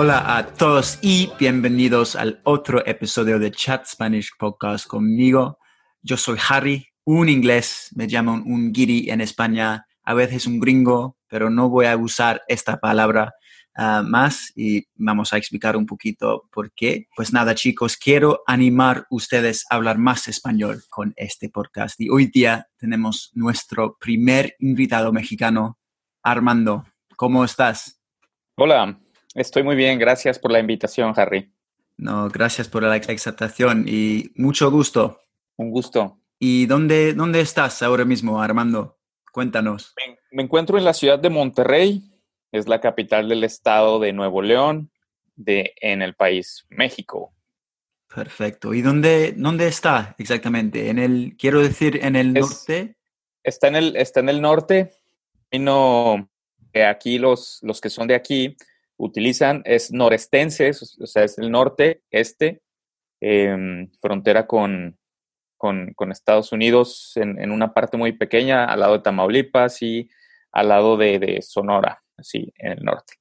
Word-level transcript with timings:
Hola 0.00 0.36
a 0.36 0.46
todos 0.46 1.00
y 1.02 1.28
bienvenidos 1.40 2.14
al 2.14 2.40
otro 2.44 2.86
episodio 2.86 3.40
de 3.40 3.50
Chat 3.50 3.84
Spanish 3.84 4.30
Podcast 4.38 4.86
conmigo. 4.86 5.58
Yo 6.02 6.16
soy 6.16 6.38
Harry, 6.48 6.86
un 7.02 7.28
inglés, 7.28 7.88
me 7.96 8.06
llaman 8.06 8.44
un 8.46 8.70
guiri 8.70 9.10
en 9.10 9.20
España, 9.20 9.88
a 10.04 10.14
veces 10.14 10.46
un 10.46 10.60
gringo, 10.60 11.16
pero 11.26 11.50
no 11.50 11.68
voy 11.68 11.86
a 11.86 11.96
usar 11.96 12.42
esta 12.46 12.78
palabra 12.78 13.34
ah, 13.74 14.04
más 14.06 14.52
y 14.54 14.86
vamos 14.94 15.32
a 15.32 15.36
explicar 15.36 15.76
un 15.76 15.84
poquito 15.84 16.44
por 16.52 16.72
qué. 16.74 17.08
Pues 17.16 17.32
nada 17.32 17.56
chicos, 17.56 17.96
quiero 17.96 18.44
animar 18.46 19.04
ustedes 19.10 19.66
a 19.68 19.74
hablar 19.74 19.98
más 19.98 20.28
español 20.28 20.84
con 20.90 21.12
este 21.16 21.48
podcast 21.48 22.00
y 22.00 22.08
hoy 22.08 22.26
día 22.26 22.68
tenemos 22.76 23.32
nuestro 23.34 23.96
primer 23.98 24.54
invitado 24.60 25.12
mexicano, 25.12 25.76
Armando. 26.22 26.84
¿Cómo 27.16 27.44
estás? 27.44 28.00
Hola, 28.54 28.96
Estoy 29.38 29.62
muy 29.62 29.76
bien, 29.76 30.00
gracias 30.00 30.36
por 30.36 30.50
la 30.50 30.58
invitación, 30.58 31.14
Harry. 31.16 31.48
No, 31.96 32.28
gracias 32.28 32.68
por 32.68 32.82
la 32.82 32.96
exaltación 32.96 33.84
y 33.86 34.32
mucho 34.34 34.68
gusto. 34.68 35.20
Un 35.54 35.70
gusto. 35.70 36.18
¿Y 36.40 36.66
dónde, 36.66 37.14
dónde 37.14 37.40
estás 37.40 37.80
ahora 37.84 38.04
mismo, 38.04 38.42
Armando? 38.42 38.98
Cuéntanos. 39.32 39.94
Me, 40.32 40.42
encuentro 40.42 40.76
en 40.76 40.84
la 40.84 40.92
ciudad 40.92 41.20
de 41.20 41.30
Monterrey, 41.30 42.02
es 42.50 42.66
la 42.66 42.80
capital 42.80 43.28
del 43.28 43.44
estado 43.44 44.00
de 44.00 44.12
Nuevo 44.12 44.42
León, 44.42 44.90
de, 45.36 45.72
en 45.82 46.02
el 46.02 46.14
país 46.14 46.66
México. 46.68 47.32
Perfecto. 48.12 48.74
¿Y 48.74 48.82
dónde, 48.82 49.34
dónde 49.36 49.68
está 49.68 50.16
exactamente? 50.18 50.90
En 50.90 50.98
el, 50.98 51.36
quiero 51.38 51.60
decir, 51.60 52.00
en 52.02 52.16
el 52.16 52.32
norte. 52.32 52.96
Está 53.44 53.68
en 53.68 53.76
el, 53.76 53.94
está 53.94 54.18
en 54.18 54.30
el 54.30 54.40
norte. 54.40 54.94
Y 55.48 55.60
no, 55.60 56.28
aquí 56.88 57.18
los, 57.18 57.60
los 57.62 57.80
que 57.80 57.88
son 57.88 58.08
de 58.08 58.16
aquí 58.16 58.56
utilizan 58.98 59.62
es 59.64 59.92
norestenses, 59.92 60.98
o 61.00 61.06
sea, 61.06 61.24
es 61.24 61.38
el 61.38 61.50
norte, 61.50 62.02
este, 62.10 62.60
em, 63.20 63.90
frontera 64.02 64.46
con, 64.46 64.98
con, 65.56 66.12
Estados 66.12 66.52
Unidos 66.52 67.12
en, 67.16 67.50
una 67.50 67.72
parte 67.72 67.96
muy 67.96 68.12
pequeña, 68.12 68.64
al 68.64 68.80
lado 68.80 68.94
de 68.94 69.02
Tamaulipas 69.02 69.82
y 69.82 70.08
al 70.52 70.68
lado 70.68 70.96
de, 70.96 71.40
Sonora, 71.42 72.02
así, 72.16 72.52
en 72.56 72.72
el 72.72 72.84
norte. 72.84 73.14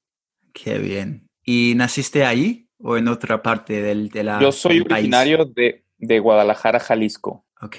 Qué 0.54 0.78
bien. 0.78 1.28
¿Y 1.44 1.74
naciste 1.76 2.26
ahí 2.26 2.68
o 2.80 2.98
en 2.98 3.08
otra 3.08 3.42
parte 3.42 3.82
del, 3.82 4.10
de 4.10 4.24
la 4.24 4.40
Yo 4.40 4.52
soy 4.52 4.82
originario 4.82 5.46
de, 5.46 5.84
de, 5.98 6.20
Guadalajara, 6.20 6.80
Jalisco. 6.80 7.46
Ok. 7.62 7.78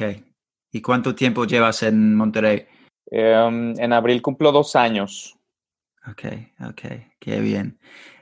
¿Y 0.73 0.83
cuánto 0.83 1.15
tiempo 1.15 1.45
llevas 1.45 1.83
en 1.83 2.15
Monterrey? 2.15 2.67
Em, 3.11 3.79
en 3.79 3.93
abril 3.93 4.21
cumplo 4.23 4.53
dos 4.53 4.77
años. 4.77 5.38
Ok, 6.07 6.25
ok, 6.61 6.83
qué 7.19 7.41
bien. 7.41 7.79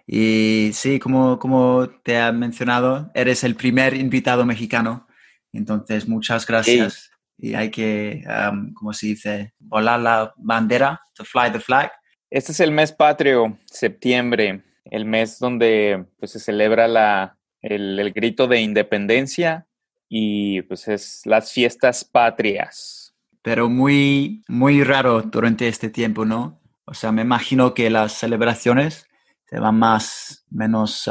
Y 0.06 0.70
sí, 0.72 0.98
como, 0.98 1.38
como 1.38 1.88
te 2.02 2.18
ha 2.18 2.32
mencionado, 2.32 3.10
eres 3.14 3.42
el 3.44 3.56
primer 3.56 3.94
invitado 3.94 4.46
mexicano, 4.46 5.06
entonces 5.52 6.08
muchas 6.08 6.46
gracias. 6.46 7.10
Y 7.38 7.54
hay 7.54 7.70
que, 7.70 8.22
um, 8.26 8.72
como 8.72 8.92
se 8.92 9.08
dice, 9.08 9.52
volar 9.58 10.00
la 10.00 10.32
bandera, 10.36 11.00
to 11.14 11.24
fly 11.24 11.50
the 11.50 11.60
flag. 11.60 11.92
Este 12.30 12.52
es 12.52 12.60
el 12.60 12.70
mes 12.70 12.92
patrio, 12.92 13.58
septiembre, 13.66 14.62
el 14.84 15.04
mes 15.04 15.38
donde 15.38 16.06
pues, 16.18 16.32
se 16.32 16.40
celebra 16.40 16.88
la, 16.88 17.36
el, 17.60 17.98
el 17.98 18.12
grito 18.12 18.46
de 18.46 18.60
independencia 18.60 19.66
y 20.08 20.62
pues 20.62 20.88
es 20.88 21.22
las 21.24 21.52
fiestas 21.52 22.04
patrias. 22.04 23.14
Pero 23.42 23.68
muy, 23.68 24.42
muy 24.48 24.82
raro 24.82 25.22
durante 25.22 25.68
este 25.68 25.90
tiempo, 25.90 26.24
¿no? 26.24 26.60
O 26.86 26.94
sea, 26.94 27.12
me 27.12 27.22
imagino 27.22 27.74
que 27.74 27.90
las 27.90 28.12
celebraciones 28.12 29.08
se 29.44 29.58
van 29.58 29.78
más, 29.78 30.44
menos 30.50 31.08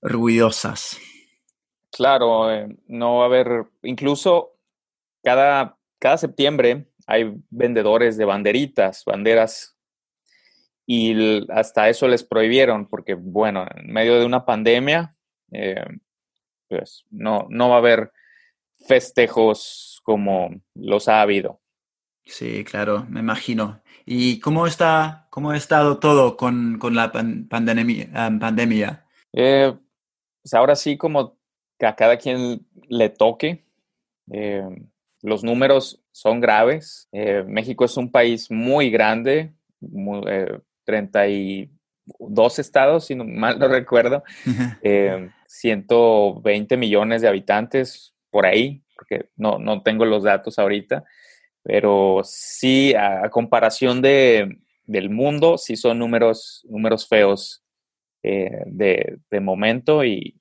ruidosas. 0.00 0.98
Claro, 1.90 2.50
eh, 2.52 2.68
no 2.86 3.18
va 3.18 3.24
a 3.24 3.26
haber, 3.26 3.66
incluso 3.82 4.56
cada, 5.22 5.76
cada 5.98 6.16
septiembre 6.16 6.86
hay 7.06 7.34
vendedores 7.50 8.16
de 8.16 8.24
banderitas, 8.24 9.04
banderas, 9.04 9.76
y 10.86 11.46
hasta 11.52 11.88
eso 11.88 12.08
les 12.08 12.24
prohibieron, 12.24 12.88
porque 12.88 13.14
bueno, 13.14 13.66
en 13.74 13.92
medio 13.92 14.18
de 14.18 14.26
una 14.26 14.44
pandemia, 14.44 15.14
eh, 15.52 15.84
pues 16.68 17.04
no, 17.10 17.46
no 17.48 17.68
va 17.68 17.76
a 17.76 17.78
haber 17.78 18.12
festejos 18.88 20.00
como 20.04 20.50
los 20.74 21.08
ha 21.08 21.20
habido. 21.20 21.60
Sí, 22.24 22.64
claro, 22.64 23.06
me 23.08 23.20
imagino. 23.20 23.82
¿Y 24.12 24.40
cómo 24.40 24.66
está, 24.66 25.28
cómo 25.30 25.52
ha 25.52 25.56
estado 25.56 26.00
todo 26.00 26.36
con, 26.36 26.80
la 26.92 27.12
pandemia? 27.12 28.08
pandemia? 28.40 29.04
Eh, 29.32 29.72
pues 30.42 30.52
ahora 30.52 30.74
sí, 30.74 30.96
como 30.96 31.38
que 31.78 31.86
a 31.86 31.94
cada 31.94 32.16
quien 32.16 32.66
le 32.88 33.08
toque. 33.10 33.64
Eh, 34.32 34.68
los 35.22 35.44
números 35.44 36.02
son 36.10 36.40
graves. 36.40 37.08
Eh, 37.12 37.44
México 37.46 37.84
es 37.84 37.96
un 37.96 38.10
país 38.10 38.50
muy 38.50 38.90
grande, 38.90 39.52
32 40.86 42.58
estados, 42.58 43.04
si 43.06 43.14
no, 43.14 43.24
mal 43.24 43.60
no 43.60 43.68
recuerdo, 43.68 44.24
120 45.46 46.76
millones 46.76 47.22
de 47.22 47.28
habitantes 47.28 48.12
por 48.30 48.44
ahí, 48.44 48.82
porque 48.96 49.28
no, 49.36 49.60
no 49.60 49.82
tengo 49.82 50.04
los 50.04 50.24
datos 50.24 50.58
ahorita 50.58 51.04
pero 51.62 52.22
sí, 52.24 52.94
a, 52.94 53.28
comparación 53.30 54.00
de, 54.00 54.58
del 54.84 55.10
mundo, 55.10 55.58
sí 55.58 55.76
son 55.76 55.98
números, 55.98 56.66
números 56.68 57.06
feos 57.06 57.62
eh, 58.22 58.62
de, 58.66 59.18
de, 59.30 59.40
momento 59.40 60.04
y, 60.04 60.40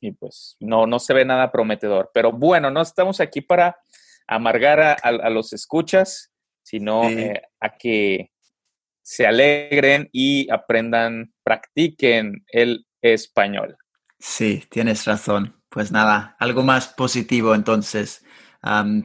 y, 0.00 0.12
pues 0.12 0.56
no, 0.60 0.86
no 0.86 0.98
se 0.98 1.14
ve 1.14 1.24
nada 1.24 1.52
prometedor. 1.52 2.10
Pero 2.12 2.32
bueno, 2.32 2.70
no 2.70 2.82
estamos 2.82 3.20
aquí 3.20 3.40
para 3.40 3.78
amargar 4.26 4.80
a, 4.80 4.92
a, 4.92 5.30
los 5.30 5.52
escuchas, 5.52 6.32
sino 6.62 7.08
eh, 7.08 7.42
a 7.60 7.76
que 7.76 8.30
se 9.02 9.26
alegren 9.26 10.08
y 10.12 10.50
aprendan, 10.52 11.32
practiquen 11.42 12.44
el 12.48 12.86
español. 13.02 13.76
Sí, 14.18 14.64
tienes 14.70 15.04
razón. 15.06 15.60
Pues 15.68 15.92
nada, 15.92 16.36
algo 16.38 16.62
más 16.62 16.88
positivo 16.88 17.54
entonces. 17.54 18.24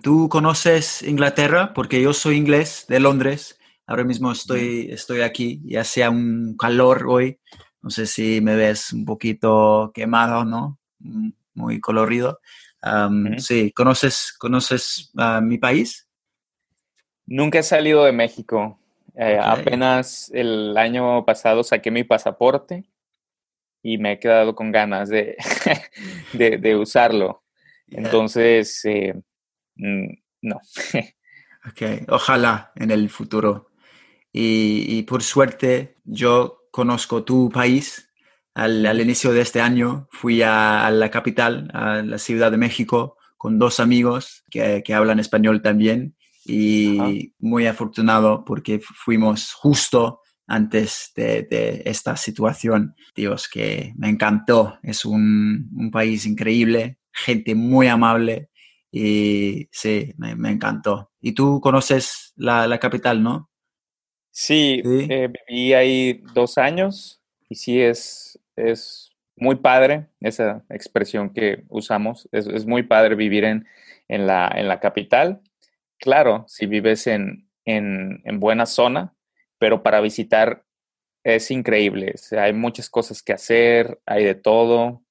¿Tú 0.01 0.29
conoces 0.29 1.01
Inglaterra? 1.03 1.73
Porque 1.73 2.01
yo 2.01 2.13
soy 2.13 2.37
inglés 2.37 2.85
de 2.87 2.99
Londres. 2.99 3.59
Ahora 3.87 4.03
mismo 4.03 4.31
estoy, 4.31 4.89
estoy 4.91 5.21
aquí 5.21 5.61
y 5.63 5.75
hace 5.75 6.07
un 6.09 6.55
calor 6.57 7.05
hoy. 7.07 7.39
No 7.81 7.89
sé 7.89 8.07
si 8.07 8.41
me 8.41 8.55
ves 8.55 8.91
un 8.91 9.05
poquito 9.05 9.91
quemado, 9.93 10.43
¿no? 10.43 10.79
Mm, 10.99 11.29
muy 11.53 11.79
colorido. 11.79 12.39
Sí, 13.37 13.71
¿conoces, 13.71 14.35
conoces 14.37 15.11
mi 15.41 15.57
país? 15.57 16.07
Nunca 17.25 17.59
he 17.59 17.63
salido 17.63 18.05
de 18.05 18.11
México. 18.11 18.79
Eh, 19.15 19.39
apenas 19.41 20.29
el 20.33 20.77
año 20.77 21.23
pasado 21.25 21.63
saqué 21.63 21.89
mi 21.89 22.03
pasaporte 22.03 22.83
y 23.81 23.97
me 23.97 24.13
he 24.13 24.19
quedado 24.19 24.55
con 24.55 24.71
ganas 24.71 25.09
de, 25.09 25.37
de, 26.33 26.75
usarlo. 26.75 27.43
Entonces, 27.87 28.83
eh, 28.85 29.15
no. 29.75 30.55
ok, 31.69 32.07
ojalá 32.09 32.71
en 32.75 32.91
el 32.91 33.09
futuro. 33.09 33.71
Y, 34.37 35.03
por 35.03 35.23
suerte 35.23 35.97
yo 36.03 36.67
conozco 36.71 37.23
tu 37.23 37.49
país. 37.49 38.11
Al, 38.53 38.99
inicio 38.99 39.31
de 39.31 39.41
este 39.41 39.61
año 39.61 40.07
fui 40.11 40.41
a, 40.41 40.89
la 40.91 41.09
capital, 41.09 41.69
a 41.73 42.01
la 42.01 42.17
Ciudad 42.17 42.51
de 42.51 42.57
México, 42.57 43.17
con 43.37 43.59
dos 43.59 43.79
amigos 43.79 44.43
que, 44.49 44.83
hablan 44.93 45.19
español 45.19 45.61
también. 45.61 46.15
Y 46.47 47.33
muy 47.39 47.65
afortunado 47.65 48.43
porque 48.45 48.79
fuimos 48.79 49.53
justo 49.53 50.19
antes 50.47 51.11
de, 51.15 51.81
esta 51.85 52.17
situación. 52.17 52.93
Dios, 53.15 53.47
que 53.47 53.93
me 53.97 54.09
encantó. 54.09 54.79
Es 54.83 55.05
un, 55.05 55.69
un 55.73 55.91
país 55.91 56.25
increíble, 56.25 56.99
gente 57.13 57.55
muy 57.55 57.87
amable 57.87 58.49
y 58.97 59.67
sí, 59.73 60.13
me, 60.15 60.49
encantó. 60.49 61.11
¿Y 61.19 61.33
tú 61.33 61.59
conoces 61.59 62.31
la, 62.37 62.79
capital, 62.79 63.21
no? 63.21 63.49
Sí, 64.31 64.81
eh, 64.85 65.29
viví 65.49 65.73
ahí 65.73 66.23
dos 66.33 66.57
años 66.57 67.21
y 67.49 67.55
sí, 67.55 67.81
es, 67.81 68.39
es 68.55 69.11
muy 69.35 69.57
padre 69.57 70.07
esa 70.21 70.63
expresión 70.69 71.33
que 71.33 71.65
usamos. 71.67 72.29
Es, 72.31 72.65
muy 72.65 72.83
padre 72.83 73.15
vivir 73.15 73.43
en, 73.43 73.67
en, 74.07 74.27
la, 74.27 74.49
en 74.55 74.69
la 74.69 74.79
capital. 74.79 75.41
Claro, 75.97 76.45
si 76.47 76.65
vives 76.65 77.05
en, 77.07 77.49
en, 77.65 78.21
en 78.23 78.39
buena 78.39 78.65
zona, 78.65 79.13
pero 79.57 79.83
para 79.83 79.99
visitar 79.99 80.63
es 81.25 81.51
increíble. 81.51 82.15
hay 82.31 82.53
muchas 82.53 82.89
cosas 82.89 83.21
que 83.21 83.33
hacer, 83.33 83.99
hay 84.05 84.23
de 84.23 84.35
todo 84.35 85.03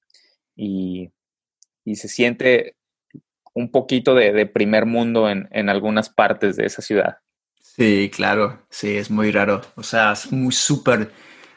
y, 0.55 1.11
y 1.83 1.97
se 1.97 2.07
siente 2.07 2.75
un 3.55 3.71
poquito 3.71 4.13
de, 4.13 4.31
de 4.31 4.45
primer 4.45 4.85
mundo 4.85 5.29
en, 5.29 5.47
en, 5.51 5.69
algunas 5.69 6.09
partes 6.09 6.55
de 6.55 6.65
esa 6.65 6.81
ciudad. 6.81 7.17
Sí, 7.59 8.11
claro, 8.13 8.67
sí, 8.69 8.95
es 8.95 9.09
muy 9.09 9.31
raro. 9.31 9.61
O 9.75 9.83
sea, 9.83 10.11
es 10.11 10.31
muy 10.31 10.53
súper 10.53 11.11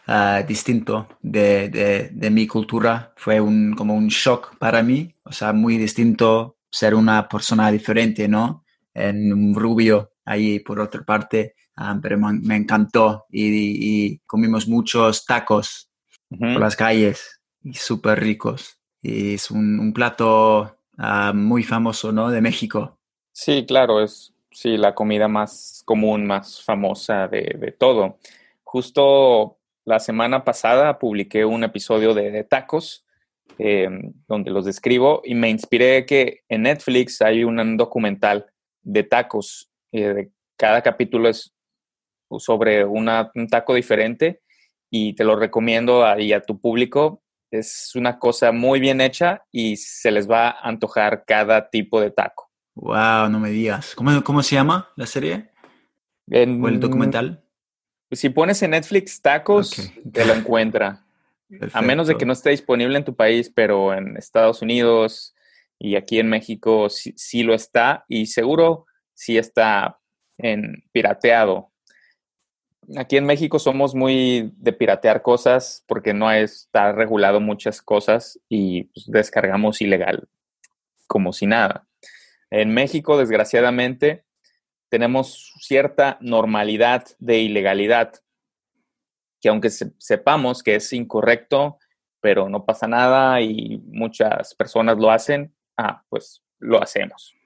uh, 0.06 0.46
distinto 0.46 1.08
de, 1.20 1.68
de, 1.68 2.08
de, 2.12 2.30
mi 2.30 2.46
cultura. 2.46 3.12
Fue 3.16 3.40
un, 3.40 3.74
como 3.74 3.94
un 3.94 4.08
shock 4.08 4.56
para 4.58 4.82
mí. 4.82 5.14
O 5.24 5.32
sea, 5.32 5.52
muy 5.52 5.76
distinto 5.76 6.56
ser 6.70 6.94
una 6.94 7.28
persona 7.28 7.70
diferente, 7.70 8.28
¿no? 8.28 8.64
En 8.94 9.32
un 9.32 9.54
rubio 9.54 10.12
ahí 10.24 10.60
por 10.60 10.80
otra 10.80 11.02
parte. 11.02 11.54
Ah, 11.76 11.96
pero 12.02 12.18
me, 12.18 12.56
encantó 12.56 13.26
y, 13.30 14.18
comimos 14.26 14.66
muchos 14.66 15.24
tacos 15.24 15.88
por 16.28 16.58
las 16.58 16.74
calles 16.74 17.40
y 17.62 17.74
súper 17.74 18.18
ricos. 18.18 18.80
Y 19.00 19.34
es 19.34 19.50
un, 19.52 19.92
plato 19.92 20.77
ah, 20.98 21.32
muy 21.34 21.62
famoso, 21.62 22.12
¿no? 22.12 22.30
De 22.30 22.40
México. 22.40 22.98
Sí, 23.32 23.64
claro, 23.66 24.02
es 24.02 24.34
sí, 24.50 24.76
la 24.76 24.94
comida 24.94 25.28
más 25.28 25.82
común, 25.84 26.26
más 26.26 26.62
famosa 26.62 27.28
de, 27.28 27.74
todo. 27.78 28.18
Justo 28.64 29.58
la 29.84 30.00
semana 30.00 30.44
pasada 30.44 30.98
publiqué 30.98 31.44
un 31.44 31.64
episodio 31.64 32.12
de, 32.14 32.44
tacos 32.44 33.06
em, 33.58 34.12
donde 34.26 34.50
los 34.50 34.64
describo 34.64 35.22
y 35.24 35.34
me 35.34 35.48
inspiré 35.48 36.04
que 36.04 36.42
en 36.48 36.62
Netflix 36.62 37.22
hay 37.22 37.44
un 37.44 37.76
documental 37.76 38.46
de 38.82 39.04
tacos. 39.04 39.70
Eh, 39.92 40.14
de 40.14 40.30
cada 40.56 40.82
capítulo 40.82 41.28
es 41.28 41.54
sobre 42.38 42.84
un 42.84 43.08
taco 43.48 43.74
diferente 43.74 44.42
y 44.90 45.14
te 45.14 45.24
lo 45.24 45.36
recomiendo 45.36 46.04
ahí 46.04 46.32
a 46.32 46.42
tu 46.42 46.60
público. 46.60 47.22
Es 47.50 47.92
una 47.94 48.18
cosa 48.18 48.52
muy 48.52 48.80
bien 48.80 49.00
hecha 49.00 49.42
y 49.50 49.76
se 49.76 50.10
les 50.10 50.28
va 50.28 50.50
a 50.50 50.68
antojar 50.68 51.24
cada 51.26 51.70
tipo 51.70 52.00
de 52.00 52.10
taco. 52.10 52.50
Wow, 52.74 53.28
no 53.30 53.40
me 53.40 53.50
digas. 53.50 53.94
¿Cómo, 53.94 54.22
cómo 54.22 54.42
se 54.42 54.54
llama 54.54 54.90
la 54.96 55.06
serie? 55.06 55.50
¿O 56.30 56.68
el 56.68 56.78
documental? 56.78 57.42
Si 58.10 58.28
pones 58.30 58.62
en 58.62 58.70
Netflix 58.70 59.20
tacos, 59.20 59.92
te 60.12 60.24
lo 60.24 60.34
encuentra. 60.34 61.04
A 61.72 61.80
menos 61.80 62.06
de 62.06 62.16
que 62.16 62.26
no 62.26 62.34
esté 62.34 62.50
disponible 62.50 62.98
en 62.98 63.04
tu 63.04 63.16
país, 63.16 63.50
pero 63.54 63.94
en 63.94 64.16
Estados 64.16 64.60
Unidos 64.60 65.34
y 65.78 65.96
aquí 65.96 66.18
en 66.18 66.28
México 66.28 66.90
sí, 66.90 67.14
sí 67.16 67.42
lo 67.42 67.54
está 67.54 68.04
y 68.08 68.26
seguro 68.26 68.86
sí 69.14 69.38
está 69.38 69.98
en 70.36 70.84
pirateado 70.92 71.72
aquí 72.96 73.16
en 73.16 73.26
México 73.26 73.58
somos 73.58 73.94
muy 73.94 74.52
de 74.56 74.72
piratear 74.72 75.22
cosas 75.22 75.84
porque 75.86 76.14
no 76.14 76.30
está 76.30 76.92
regulado 76.92 77.40
muchas 77.40 77.82
cosas 77.82 78.40
y 78.48 78.84
pues, 78.84 79.06
descargamos 79.06 79.80
ilegal, 79.80 80.28
como 81.06 81.32
si 81.32 81.46
nada. 81.46 81.86
En 82.50 82.72
México, 82.72 83.18
desgraciadamente, 83.18 84.24
tenemos 84.88 85.52
cierta 85.60 86.16
normalidad 86.20 87.04
de 87.18 87.38
ilegalidad, 87.38 88.14
que 89.40 89.50
aunque 89.50 89.70
sepamos 89.70 90.62
que 90.62 90.76
es 90.76 90.92
incorrecto, 90.92 91.78
pero 92.20 92.48
no 92.48 92.64
pasa 92.64 92.88
nada 92.88 93.40
y 93.40 93.78
muchas 93.86 94.54
personas 94.54 94.96
lo 94.98 95.10
hacen, 95.10 95.54
ah, 95.76 96.02
pues 96.08 96.42
lo 96.58 96.82
hacemos 96.82 97.37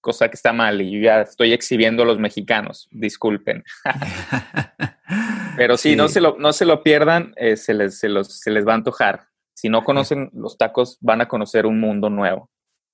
cosa 0.00 0.28
que 0.28 0.36
está 0.36 0.52
mal 0.52 0.80
y 0.80 1.00
ya 1.00 1.22
estoy 1.22 1.52
exhibiendo 1.52 2.02
a 2.02 2.06
los 2.06 2.18
mexicanos, 2.18 2.88
disculpen. 2.90 3.64
Pero 5.56 5.76
sí, 5.76 5.96
No, 5.96 6.08
se 6.08 6.20
lo, 6.20 6.36
no 6.38 6.52
se 6.52 6.64
lo 6.64 6.82
pierdan, 6.82 7.34
eh, 7.36 7.56
se, 7.56 7.74
les, 7.74 7.98
se, 7.98 8.08
los, 8.08 8.38
se 8.40 8.50
les 8.50 8.66
va 8.66 8.72
a 8.72 8.76
antojar. 8.76 9.28
Si 9.54 9.68
no 9.68 9.84
conocen 9.84 10.30
los 10.32 10.56
tacos, 10.56 10.96
van 11.00 11.20
a 11.20 11.28
conocer 11.28 11.66
un 11.66 11.80
mundo 11.80 12.08
nuevo. 12.08 12.50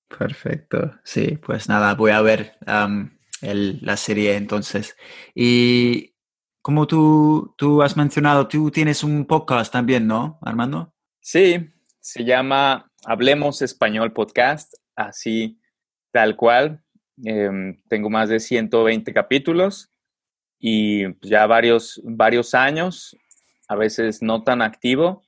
Perfecto, 0.08 0.94
sí, 1.04 1.36
pues 1.36 1.68
nada, 1.68 1.94
voy 1.94 2.12
a 2.12 2.20
ver 2.20 2.56
la 3.40 3.96
serie 3.96 4.36
entonces. 4.36 4.96
Y 5.34 6.14
como 6.62 6.86
tú, 6.86 7.54
tú 7.56 7.82
has 7.82 7.96
mencionado, 7.96 8.48
tú 8.48 8.70
tienes 8.70 9.04
un 9.04 9.26
podcast 9.26 9.72
también, 9.72 10.06
¿no, 10.06 10.38
Armando? 10.42 10.92
Sí, 11.20 11.70
se 12.00 12.24
llama 12.24 12.90
Hablemos 13.04 13.62
Español 13.62 14.12
Podcast, 14.12 14.74
así 14.96 15.60
tal 16.12 16.34
cual. 16.36 16.82
Em, 17.24 17.76
tengo 17.88 18.10
más 18.10 18.28
de 18.28 18.40
120 18.40 19.12
capítulos 19.14 19.90
y 20.58 21.08
pues, 21.08 21.30
ya 21.30 21.46
varios, 21.46 22.00
varios 22.04 22.54
años, 22.54 23.16
a 23.68 23.76
veces 23.76 24.22
no 24.22 24.42
tan 24.42 24.60
activo, 24.60 25.22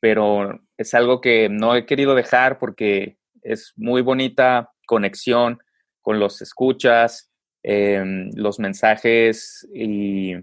pero 0.00 0.60
es 0.76 0.94
algo 0.94 1.20
que 1.20 1.48
no 1.48 1.74
he 1.74 1.86
querido 1.86 2.14
dejar 2.14 2.58
porque 2.58 3.18
es 3.42 3.72
muy 3.76 4.02
bonita 4.02 4.70
conexión 4.86 5.58
con 6.00 6.18
los 6.18 6.40
escuchas, 6.42 7.30
em, 7.62 8.30
los 8.34 8.58
mensajes 8.58 9.68
y, 9.74 10.34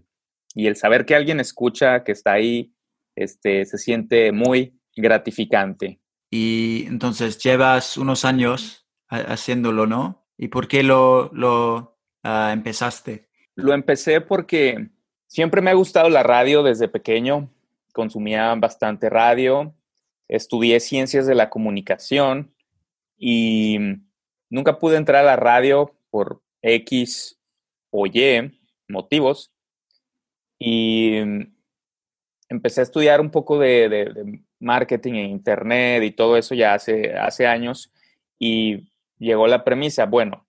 y, 0.55 0.67
el 0.67 0.75
saber 0.75 1.05
que 1.05 1.15
alguien 1.15 1.39
escucha, 1.39 2.03
que 2.03 2.11
está 2.13 2.33
ahí, 2.33 2.73
este, 3.15 3.65
se 3.65 3.77
siente 3.77 4.31
muy 4.31 4.79
gratificante. 4.95 5.99
Y 6.31 6.85
entonces 6.87 7.37
llevas 7.39 7.97
unos 7.97 8.23
años 8.23 8.85
haciéndolo, 9.09 9.87
¿no? 9.87 10.28
¿Y 10.41 10.47
por 10.47 10.69
qué 10.69 10.83
lo, 10.83 11.29
lo 11.33 11.97
ah, 12.23 12.51
empezaste? 12.53 13.27
Lo 13.55 13.73
empecé 13.73 14.21
porque 14.21 14.87
siempre 15.27 15.61
me 15.61 15.69
ha 15.69 15.73
gustado 15.73 16.09
la 16.09 16.23
radio 16.23 16.63
desde 16.63 16.87
pequeño. 16.87 17.51
Consumía 17.91 18.55
bastante 18.55 19.09
radio. 19.09 19.75
Estudié 20.29 20.79
ciencias 20.79 21.27
de 21.27 21.35
la 21.35 21.49
comunicación 21.49 22.53
y 23.17 23.79
nunca 24.49 24.79
pude 24.79 24.95
entrar 24.95 25.25
a 25.25 25.27
la 25.27 25.35
radio 25.35 25.93
por 26.09 26.41
X 26.61 27.37
o 27.89 28.07
Y 28.07 28.57
motivos. 28.87 29.51
Y 30.57 31.17
empecé 32.47 32.79
a 32.79 32.83
estudiar 32.83 33.19
un 33.19 33.29
poco 33.29 33.59
de, 33.59 34.41
marketing 34.61 35.13
e 35.15 35.23
internet 35.23 36.03
y 36.03 36.11
todo 36.11 36.37
eso 36.37 36.55
ya 36.55 36.75
hace, 36.75 37.13
hace 37.13 37.45
años. 37.45 37.91
Y 38.39 38.89
llegó 39.19 39.47
la 39.47 39.63
premisa, 39.63 40.05
bueno, 40.05 40.47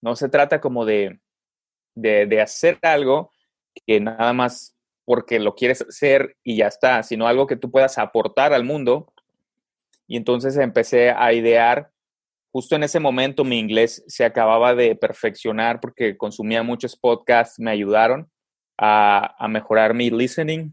no 0.00 0.16
se 0.16 0.28
trata 0.28 0.60
como 0.60 0.84
de, 0.84 1.20
de, 1.94 2.40
hacer 2.40 2.78
algo 2.82 3.30
que 3.86 4.00
nada 4.00 4.32
más 4.32 4.76
porque 5.04 5.38
lo 5.38 5.54
quieres 5.54 5.82
hacer 5.82 6.36
y 6.42 6.56
ya 6.56 6.66
está, 6.66 7.02
sino 7.02 7.26
algo 7.26 7.46
que 7.46 7.56
tú 7.56 7.70
puedas 7.70 7.98
aportar 7.98 8.52
al 8.52 8.64
mundo. 8.64 9.12
Y 10.06 10.16
entonces 10.16 10.56
empecé 10.56 11.10
a 11.10 11.32
idear, 11.32 11.90
justo 12.52 12.76
en 12.76 12.82
ese 12.82 13.00
momento 13.00 13.44
mi 13.44 13.58
inglés 13.58 14.04
se 14.06 14.24
acababa 14.24 14.74
de 14.74 14.96
perfeccionar 14.96 15.80
porque 15.80 16.16
consumía 16.16 16.62
muchos 16.62 16.96
podcasts, 16.96 17.58
me 17.58 17.70
ayudaron 17.70 18.30
a, 18.78 19.34
a 19.38 19.48
mejorar 19.48 19.94
mi 19.94 20.10
listening. 20.10 20.72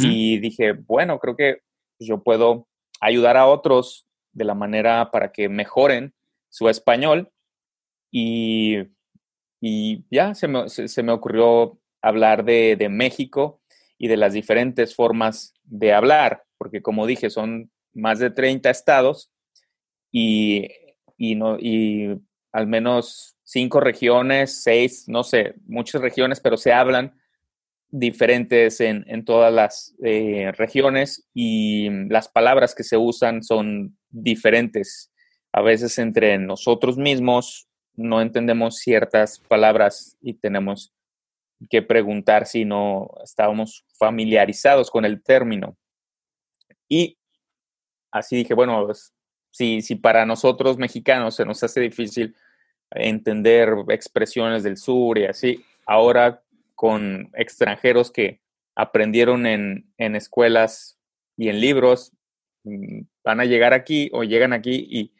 Y 0.00 0.38
dije, 0.40 0.72
bueno, 0.72 1.20
creo 1.20 1.36
que 1.36 1.58
yo 2.00 2.20
puedo 2.24 2.66
ayudar 3.00 3.36
a 3.36 3.46
otros 3.46 4.08
de 4.32 4.44
la 4.44 4.54
manera 4.54 5.10
para 5.12 5.30
que 5.30 5.48
mejoren 5.48 6.14
su 6.48 6.68
español 6.68 7.30
y, 8.10 8.78
y 9.60 10.04
ya 10.10 10.34
se 10.34 10.48
me, 10.48 10.68
se, 10.68 11.02
me, 11.02 11.12
ocurrió 11.12 11.78
hablar 12.00 12.44
de, 12.44 12.76
de, 12.76 12.88
México 12.88 13.60
y 13.98 14.08
de 14.08 14.16
las 14.16 14.32
diferentes 14.32 14.94
formas 14.94 15.54
de 15.64 15.92
hablar, 15.92 16.44
porque 16.56 16.82
como 16.82 17.06
dije, 17.06 17.30
son 17.30 17.70
más 17.92 18.18
de 18.18 18.30
30 18.30 18.70
estados 18.70 19.30
y, 20.10 20.68
y, 21.16 21.34
no, 21.34 21.58
y 21.58 22.18
al 22.52 22.66
menos 22.66 23.36
cinco 23.44 23.80
regiones, 23.80 24.62
seis, 24.62 25.04
no 25.08 25.22
sé, 25.22 25.54
muchas 25.66 26.00
regiones, 26.00 26.40
pero 26.40 26.56
se 26.56 26.72
hablan 26.72 27.18
diferentes 27.90 28.80
en, 28.80 29.04
en 29.08 29.24
todas 29.24 29.52
las 29.52 29.94
eh, 30.04 30.52
regiones 30.56 31.26
y 31.32 31.88
las 32.08 32.28
palabras 32.28 32.74
que 32.74 32.84
se 32.84 32.96
usan 32.96 33.42
son 33.42 33.96
diferentes 34.10 35.10
a 35.52 35.62
veces 35.62 35.98
entre 35.98 36.38
nosotros 36.38 36.96
mismos 36.96 37.68
no 37.94 38.20
entendemos 38.20 38.76
ciertas 38.76 39.40
palabras 39.40 40.16
y 40.20 40.34
tenemos 40.34 40.92
que 41.68 41.82
preguntar 41.82 42.46
si 42.46 42.64
no 42.64 43.10
estábamos 43.24 43.84
familiarizados 43.98 44.90
con 44.90 45.04
el 45.04 45.20
término. 45.22 45.76
Y 46.88 47.18
así 48.12 48.36
dije, 48.36 48.54
bueno, 48.54 48.86
pues, 48.86 49.12
si, 49.50 49.82
si 49.82 49.96
para 49.96 50.24
nosotros 50.24 50.78
mexicanos 50.78 51.34
se 51.34 51.44
nos 51.44 51.62
hace 51.62 51.80
difícil 51.80 52.36
entender 52.90 53.74
expresiones 53.88 54.62
del 54.62 54.76
sur 54.76 55.18
y 55.18 55.24
así, 55.24 55.64
ahora 55.84 56.42
con 56.74 57.30
extranjeros 57.34 58.12
que 58.12 58.40
aprendieron 58.76 59.46
en, 59.46 59.92
en 59.98 60.14
escuelas 60.14 60.96
y 61.36 61.48
en 61.48 61.60
libros, 61.60 62.12
mm, 62.62 63.00
van 63.24 63.40
a 63.40 63.44
llegar 63.44 63.74
aquí 63.74 64.08
o 64.12 64.22
llegan 64.22 64.52
aquí 64.52 64.86
y, 64.88 65.12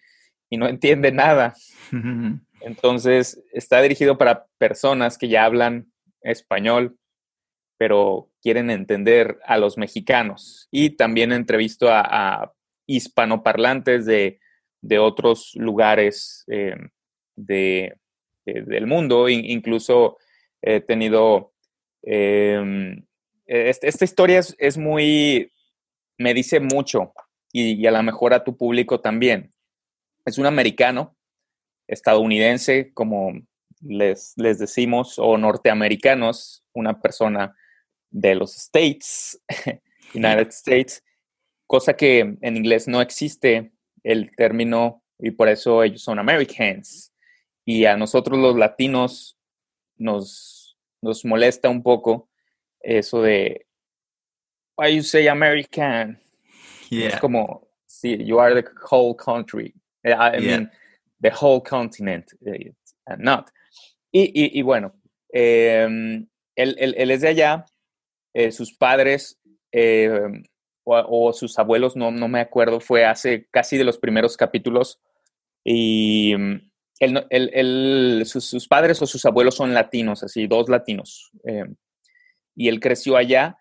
y 0.51 0.57
no 0.57 0.69
entienden 0.69 1.17
nada. 1.17 1.55
Entonces, 2.61 3.43
está 3.53 3.81
dirigido 3.81 4.19
para 4.19 4.47
personas 4.59 5.19
que 5.19 5.29
ya 5.29 5.45
hablan 5.45 5.93
español, 6.23 6.99
pero 7.79 8.31
quieren 8.43 8.71
entender 8.71 9.39
a 9.45 9.59
los 9.59 9.79
mexicanos. 9.79 10.69
Y 10.71 10.91
también 10.91 11.33
entrevisto 11.33 11.91
a, 11.91 12.03
a 12.03 12.53
hispanoparlantes 12.87 14.07
de, 14.07 14.41
de, 14.81 14.99
otros 14.99 15.53
lugares 15.55 16.45
eh, 16.49 16.77
de, 17.37 17.97
del 18.45 18.87
mundo. 18.87 19.29
incluso 19.29 20.19
he 20.63 20.81
tenido... 20.81 21.53
Em, 22.03 23.05
esta 23.47 24.05
historia 24.05 24.41
es, 24.59 24.77
muy... 24.77 25.53
me 26.19 26.35
dice 26.35 26.61
mucho 26.61 27.13
y, 27.51 27.81
y 27.81 27.87
a 27.87 27.91
lo 27.91 28.03
mejor 28.03 28.35
a 28.35 28.45
tu 28.45 28.57
público 28.57 29.01
también. 29.01 29.51
Es 30.29 30.37
un 30.37 30.45
americano 30.45 31.17
estadounidense, 31.87 32.93
como 32.93 33.33
les, 33.81 34.35
les 34.37 34.59
decimos, 34.59 35.19
o 35.19 35.39
norteamericanos, 35.39 36.65
una 36.75 37.01
persona 37.01 37.57
de 38.11 38.35
los 38.35 38.55
States, 38.57 39.43
United 40.15 40.49
States, 40.49 41.03
cosa 41.67 41.95
que 41.95 42.37
en 42.41 42.57
inglés 42.57 42.89
no 42.89 43.01
existe 43.01 43.73
el 44.03 44.35
término 44.37 45.03
y 45.19 45.31
por 45.31 45.49
eso 45.49 45.83
ellos 45.83 46.03
son 46.03 46.19
Americans. 46.19 47.15
Y 47.65 47.87
a 47.87 47.97
nosotros 47.97 48.39
los 48.39 48.55
latinos 48.55 49.39
nos, 49.97 50.77
nos 51.01 51.25
molesta 51.25 51.71
un 51.71 51.83
poco 51.83 52.29
eso 52.81 53.23
de, 53.23 53.67
why 54.77 54.95
you 54.95 55.03
say 55.03 55.27
American? 55.27 56.21
Es 56.91 57.17
como, 57.17 57.67
sí, 57.87 58.23
you 58.25 58.39
are 58.39 58.55
the 58.55 58.69
whole 58.91 59.15
country. 59.15 59.75
I 60.05 60.41
mean, 60.41 60.71
the 61.21 61.31
whole 61.31 61.63
continent, 61.63 62.33
uh, 62.47 63.17
not. 63.19 63.51
Y, 64.13 64.63
bueno, 64.63 64.95
em, 65.33 66.27
él, 66.57 67.11
es 67.11 67.21
de 67.21 67.29
allá, 67.29 67.67
eh, 68.35 68.53
sus 68.53 68.73
padres 68.73 69.39
em, 69.71 70.43
o, 70.85 71.33
sus 71.33 71.59
abuelos, 71.59 71.97
no, 71.97 72.11
no 72.11 72.29
me 72.29 72.41
acuerdo, 72.41 72.81
fue 72.81 73.05
hace 73.05 73.47
casi 73.51 73.77
de 73.77 73.85
los 73.85 73.99
primeros 73.99 74.37
capítulos, 74.37 75.01
y 75.63 76.33
él, 77.01 78.23
sus, 78.25 78.67
padres 78.69 79.03
o 79.03 79.07
sus 79.07 79.25
abuelos 79.27 79.57
son 79.57 79.75
latinos, 79.75 80.23
así, 80.23 80.47
dos 80.47 80.69
latinos, 80.69 81.31
em, 81.45 81.77
y 82.57 82.69
él 82.69 82.81
creció 82.81 83.17
allá 83.17 83.59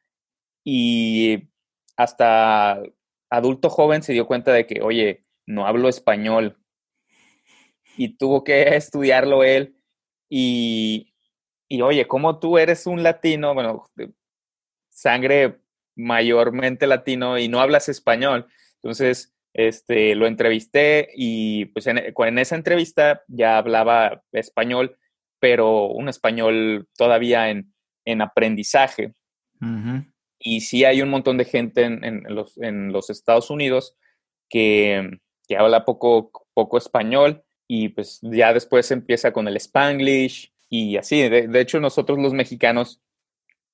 y 0.64 1.50
hasta 1.98 2.82
adulto 3.30 3.70
joven 3.70 4.04
se 4.04 4.14
dio 4.14 4.26
cuenta 4.26 4.54
de 4.54 4.66
que, 4.66 4.82
oye, 4.82 5.27
no 5.48 5.66
hablo 5.66 5.90
español, 5.90 6.58
y 7.98 8.18
tuvo 8.18 8.44
que 8.44 8.76
estudiarlo 8.76 9.44
él. 9.44 9.76
Y, 10.30 11.14
y 11.68 11.82
oye, 11.82 12.08
como 12.08 12.40
tú 12.40 12.58
eres 12.58 12.86
un 12.86 13.04
latino, 13.04 13.54
bueno, 13.54 13.90
sangre 14.90 15.60
mayormente 15.96 16.86
latino 16.86 17.38
y 17.38 17.48
no 17.48 17.60
hablas 17.60 17.90
español, 17.90 18.48
entonces 18.76 19.34
este, 19.54 20.14
lo 20.14 20.28
entrevisté 20.28 21.10
y 21.16 21.66
pues 21.66 21.88
en, 21.88 21.98
en 21.98 22.38
esa 22.38 22.56
entrevista 22.56 23.24
ya 23.28 23.58
hablaba 23.58 24.22
español, 24.32 24.98
pero 25.40 25.88
un 25.88 26.08
español 26.10 26.88
todavía 26.96 27.50
en, 27.50 27.74
en 28.06 28.22
aprendizaje. 28.22 29.14
Y 30.40 30.62
sí 30.62 30.86
hay 30.86 31.02
un 31.02 31.10
montón 31.10 31.38
de 31.38 31.46
gente 31.46 31.84
en, 31.84 32.04
en, 32.04 32.24
los, 32.28 32.58
en 32.60 32.92
los, 32.92 33.10
Estados 33.10 33.50
Unidos 33.50 33.96
que, 34.50 35.20
que 35.48 35.58
habla 35.58 35.86
poco, 35.86 36.32
poco 36.54 36.78
español 36.78 37.44
y 37.68 37.90
pues 37.90 38.20
ya 38.22 38.54
después 38.54 38.90
empieza 38.92 39.32
con 39.32 39.48
el 39.48 39.58
spanglish 39.58 40.54
y 40.70 40.98
así. 40.98 41.28
De, 41.28 41.62
hecho, 41.62 41.80
nosotros 41.80 42.18
los 42.20 42.34
mexicanos 42.34 43.02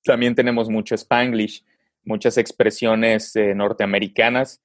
también 0.03 0.35
tenemos 0.35 0.69
mucho 0.69 0.95
spanglish, 0.95 1.63
muchas 2.03 2.37
expresiones 2.37 3.35
eh, 3.35 3.55
norteamericanas, 3.55 4.61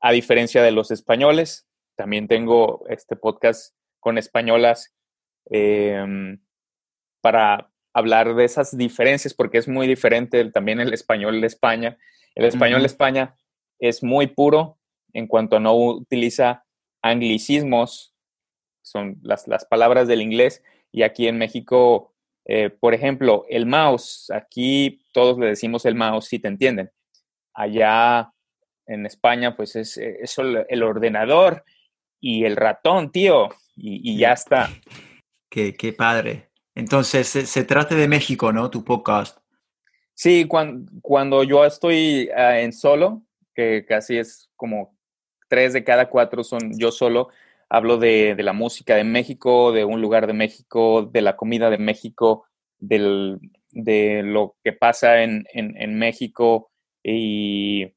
a 0.00 0.12
diferencia 0.12 0.62
de 0.62 0.70
los 0.72 0.90
españoles. 0.90 1.66
También 1.96 2.28
tengo 2.28 2.84
este 2.88 3.16
podcast 3.16 3.74
con 4.00 4.18
españolas 4.18 4.94
em, 5.46 6.40
para 7.20 7.70
hablar 7.92 8.34
de 8.36 8.44
esas 8.44 8.76
diferencias, 8.76 9.34
porque 9.34 9.58
es 9.58 9.66
muy 9.66 9.86
diferente 9.88 10.44
también 10.50 10.78
el 10.80 10.94
español 10.94 11.40
de 11.40 11.48
España. 11.48 11.98
El 12.36 12.44
español 12.44 12.80
de 12.82 12.86
España 12.86 13.36
es 13.80 14.04
muy 14.04 14.28
puro 14.28 14.77
en 15.18 15.26
cuanto 15.26 15.56
a 15.56 15.60
no 15.60 15.74
utiliza 15.74 16.64
anglicismos 17.02 18.14
son 18.82 19.18
las, 19.22 19.48
las 19.48 19.64
palabras 19.64 20.06
del 20.06 20.22
inglés. 20.22 20.62
Y 20.92 21.02
aquí 21.02 21.26
en 21.26 21.38
México, 21.38 22.14
eh, 22.44 22.70
por 22.70 22.94
ejemplo, 22.94 23.44
el 23.48 23.66
mouse, 23.66 24.30
aquí 24.30 25.00
todos 25.12 25.38
le 25.38 25.46
decimos 25.46 25.84
el 25.84 25.96
mouse, 25.96 26.26
si 26.26 26.38
te 26.38 26.48
entienden. 26.48 26.90
Allá 27.52 28.32
en 28.86 29.06
España, 29.06 29.56
pues 29.56 29.74
es, 29.76 29.96
es 29.98 30.38
el 30.38 30.82
ordenador 30.82 31.64
y 32.20 32.44
el 32.44 32.56
ratón, 32.56 33.10
tío, 33.10 33.48
y, 33.74 34.16
ya 34.16 34.32
está. 34.32 34.70
Qué, 35.50 35.74
qué 35.74 35.94
padre. 35.94 36.50
Entonces, 36.74 37.26
se, 37.26 37.64
trata 37.64 37.94
de 37.94 38.06
México, 38.06 38.52
¿no? 38.52 38.70
Tu 38.70 38.84
podcast. 38.84 39.38
Sí, 40.12 40.44
cuando, 40.44 40.92
cuando 41.00 41.42
yo 41.42 41.64
estoy 41.64 42.28
ah, 42.36 42.60
en 42.60 42.74
solo, 42.74 43.22
que 43.54 43.86
casi 43.86 44.18
es 44.18 44.50
como 44.56 44.97
tres 45.48 45.72
de 45.72 45.84
cada 45.84 46.08
cuatro 46.08 46.44
son 46.44 46.78
yo 46.78 46.92
solo, 46.92 47.28
hablo 47.68 47.98
de, 47.98 48.34
la 48.38 48.52
música 48.52 48.96
de 48.96 49.04
México, 49.04 49.72
de 49.72 49.84
un 49.84 50.00
lugar 50.00 50.26
de 50.26 50.32
México, 50.32 51.02
de 51.02 51.22
la 51.22 51.36
comida 51.36 51.70
de 51.70 51.78
México, 51.78 52.46
del, 52.78 53.38
de 53.70 54.22
lo 54.22 54.56
que 54.62 54.72
pasa 54.72 55.22
en, 55.22 55.44
México 55.98 56.70
y, 57.02 57.92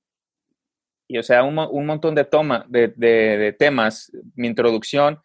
y, 1.08 1.18
o 1.18 1.24
sea, 1.24 1.44
un, 1.44 1.86
montón 1.86 2.16
de, 2.16 2.26
toma, 2.26 2.66
de, 2.68 3.56
temas. 3.58 4.12
Mi 4.36 4.48
introducción, 4.48 5.20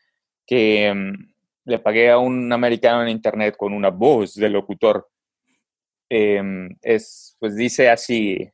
que 0.46 0.92
mm, 0.92 1.34
le 1.64 1.78
pagué 1.78 2.10
a 2.10 2.18
un 2.18 2.52
americano 2.52 3.02
en 3.02 3.08
internet 3.08 3.56
con 3.56 3.72
una 3.72 3.90
voz 3.90 4.34
de 4.34 4.48
locutor, 4.48 5.08
em, 6.08 6.76
es, 6.82 7.36
pues 7.40 7.56
dice 7.56 7.90
así, 7.90 8.48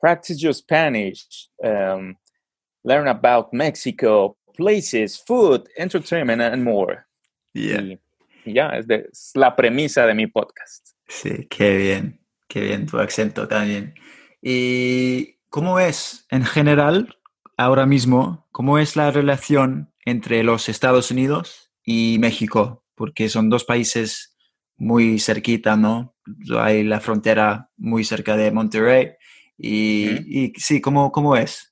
practice 0.00 0.40
your 0.40 0.54
Spanish, 0.54 1.50
um, 1.58 2.14
learn 2.84 3.08
about 3.08 3.52
Mexico, 3.52 4.36
places, 4.56 5.22
food, 5.26 5.68
entertainment, 5.76 6.42
and 6.42 6.62
more. 6.62 7.04
Y, 7.54 7.98
ya, 8.44 8.70
es, 8.70 9.32
la 9.34 9.54
premisa 9.54 10.06
de 10.06 10.14
mi 10.14 10.26
podcast. 10.26 10.88
Sí, 11.06 11.46
qué 11.48 11.76
bien, 11.76 12.20
qué 12.48 12.60
bien 12.60 12.86
tu 12.86 12.98
acento 12.98 13.46
también. 13.46 13.94
¿Y 14.40 15.38
cómo 15.48 15.78
es 15.78 16.26
en 16.30 16.44
general, 16.44 17.18
ahora 17.56 17.86
mismo, 17.86 18.48
cómo 18.50 18.78
es 18.78 18.96
la 18.96 19.10
relación 19.10 19.92
entre 20.04 20.42
los 20.42 20.68
Estados 20.68 21.10
Unidos 21.10 21.72
y 21.84 22.16
México? 22.18 22.84
Porque 22.94 23.28
son 23.28 23.50
dos 23.50 23.64
países 23.64 24.36
muy 24.76 25.20
cerquita, 25.20 25.76
¿no? 25.76 26.16
Hay 26.58 26.82
la 26.82 27.00
frontera 27.00 27.70
muy 27.76 28.04
cerca 28.04 28.36
de 28.36 28.50
Monterrey. 28.50 29.12
Y, 29.56 30.44
y 30.44 30.52
sí, 30.56 30.80
¿cómo, 30.80 31.12
¿cómo 31.12 31.36
es? 31.36 31.71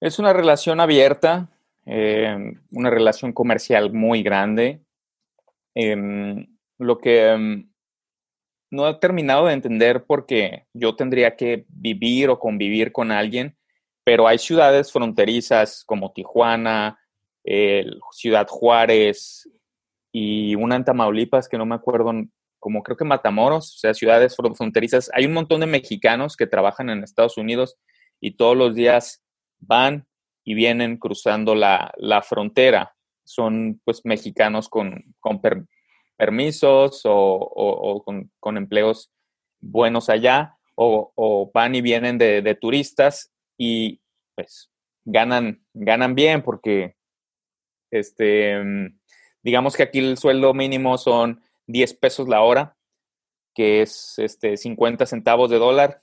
Es 0.00 0.18
una 0.18 0.32
relación 0.32 0.80
abierta, 0.80 1.50
eh, 1.84 2.54
una 2.70 2.88
relación 2.88 3.32
comercial 3.34 3.92
muy 3.92 4.22
grande. 4.22 4.80
Em, 5.74 6.46
lo 6.78 6.98
que 6.98 7.28
em, 7.28 7.70
no 8.70 8.88
he 8.88 8.94
terminado 8.94 9.46
de 9.46 9.52
entender 9.52 10.04
porque 10.04 10.66
yo 10.72 10.96
tendría 10.96 11.36
que 11.36 11.66
vivir 11.68 12.30
o 12.30 12.38
convivir 12.38 12.92
con 12.92 13.10
alguien, 13.12 13.56
pero 14.02 14.26
hay 14.26 14.38
ciudades 14.38 14.90
fronterizas 14.90 15.84
como 15.84 16.12
Tijuana, 16.12 16.98
Ciudad 18.12 18.46
Juárez 18.48 19.48
y 20.12 20.54
una 20.54 20.76
en 20.76 20.84
Tamaulipas 20.84 21.48
que 21.48 21.58
no 21.58 21.66
me 21.66 21.74
acuerdo, 21.74 22.12
como 22.58 22.82
creo 22.82 22.96
que 22.96 23.04
Matamoros, 23.04 23.74
o 23.76 23.78
sea, 23.78 23.94
ciudades 23.94 24.36
fronterizas. 24.36 25.10
Hay 25.14 25.26
un 25.26 25.32
montón 25.32 25.60
de 25.60 25.66
mexicanos 25.66 26.36
que 26.36 26.46
trabajan 26.46 26.90
en 26.90 27.02
Estados 27.02 27.36
Unidos 27.36 27.76
y 28.20 28.36
todos 28.36 28.56
los 28.56 28.74
días 28.74 29.22
van 29.60 30.06
y 30.44 30.54
vienen 30.54 30.96
cruzando 30.96 31.54
la, 31.54 32.22
frontera. 32.26 32.94
Son 33.24 33.80
pues 33.84 34.04
mexicanos 34.04 34.68
con, 34.68 35.14
permisos 36.16 37.02
o, 37.04 38.02
con, 38.40 38.56
empleos 38.56 39.12
buenos 39.60 40.08
allá 40.08 40.56
o, 40.74 41.50
van 41.54 41.74
y 41.74 41.80
vienen 41.80 42.18
de, 42.18 42.58
turistas 42.60 43.32
y 43.56 44.00
pues 44.34 44.70
ganan, 45.04 45.64
ganan 45.74 46.14
bien 46.14 46.42
porque 46.42 46.96
este, 47.90 48.58
digamos 49.42 49.76
que 49.76 49.82
aquí 49.82 49.98
el 49.98 50.16
sueldo 50.16 50.54
mínimo 50.54 50.98
son 50.98 51.42
10 51.66 51.94
pesos 51.94 52.28
la 52.28 52.42
hora, 52.42 52.76
que 53.54 53.82
es 53.82 54.18
este, 54.18 54.56
50 54.56 55.06
centavos 55.06 55.50
de 55.50 55.58
dólar 55.58 56.02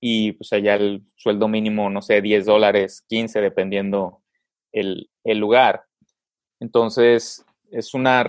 y 0.00 0.32
pues 0.32 0.52
allá 0.52 0.76
el 0.76 1.02
sueldo 1.16 1.46
mínimo, 1.46 1.90
no 1.90 2.00
sé, 2.00 2.22
10 2.22 2.46
dólares, 2.46 3.04
15, 3.08 3.40
dependiendo 3.40 4.22
el, 4.72 5.10
el 5.24 5.38
lugar. 5.38 5.84
Entonces, 6.58 7.44
es 7.70 7.94
una 7.94 8.24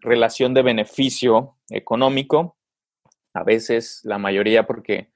relación 0.00 0.54
de 0.54 0.62
beneficio 0.62 1.56
económico, 1.70 2.56
a 3.32 3.44
veces 3.44 4.00
la 4.04 4.18
mayoría 4.18 4.66
porque, 4.66 5.10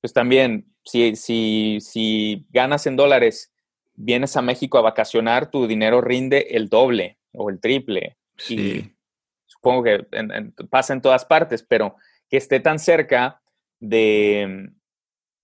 pues 0.00 0.12
también, 0.12 0.72
si, 0.84 1.16
si, 1.16 1.78
si 1.80 2.46
ganas 2.50 2.86
en 2.86 2.96
dólares, 2.96 3.52
vienes 3.94 4.36
a 4.36 4.42
México 4.42 4.78
a 4.78 4.82
vacacionar, 4.82 5.50
tu 5.50 5.66
dinero 5.66 6.00
rinde 6.00 6.56
el 6.56 6.68
doble 6.68 7.18
o 7.32 7.50
el 7.50 7.60
triple. 7.60 8.16
Sí. 8.36 8.94
supongo 9.46 9.84
que 9.84 10.06
pasa 10.70 10.92
en 10.92 11.00
todas 11.00 11.24
partes, 11.24 11.62
pero 11.62 11.96
que 12.28 12.38
esté 12.38 12.60
tan 12.60 12.78
cerca 12.78 13.40
de, 13.78 14.70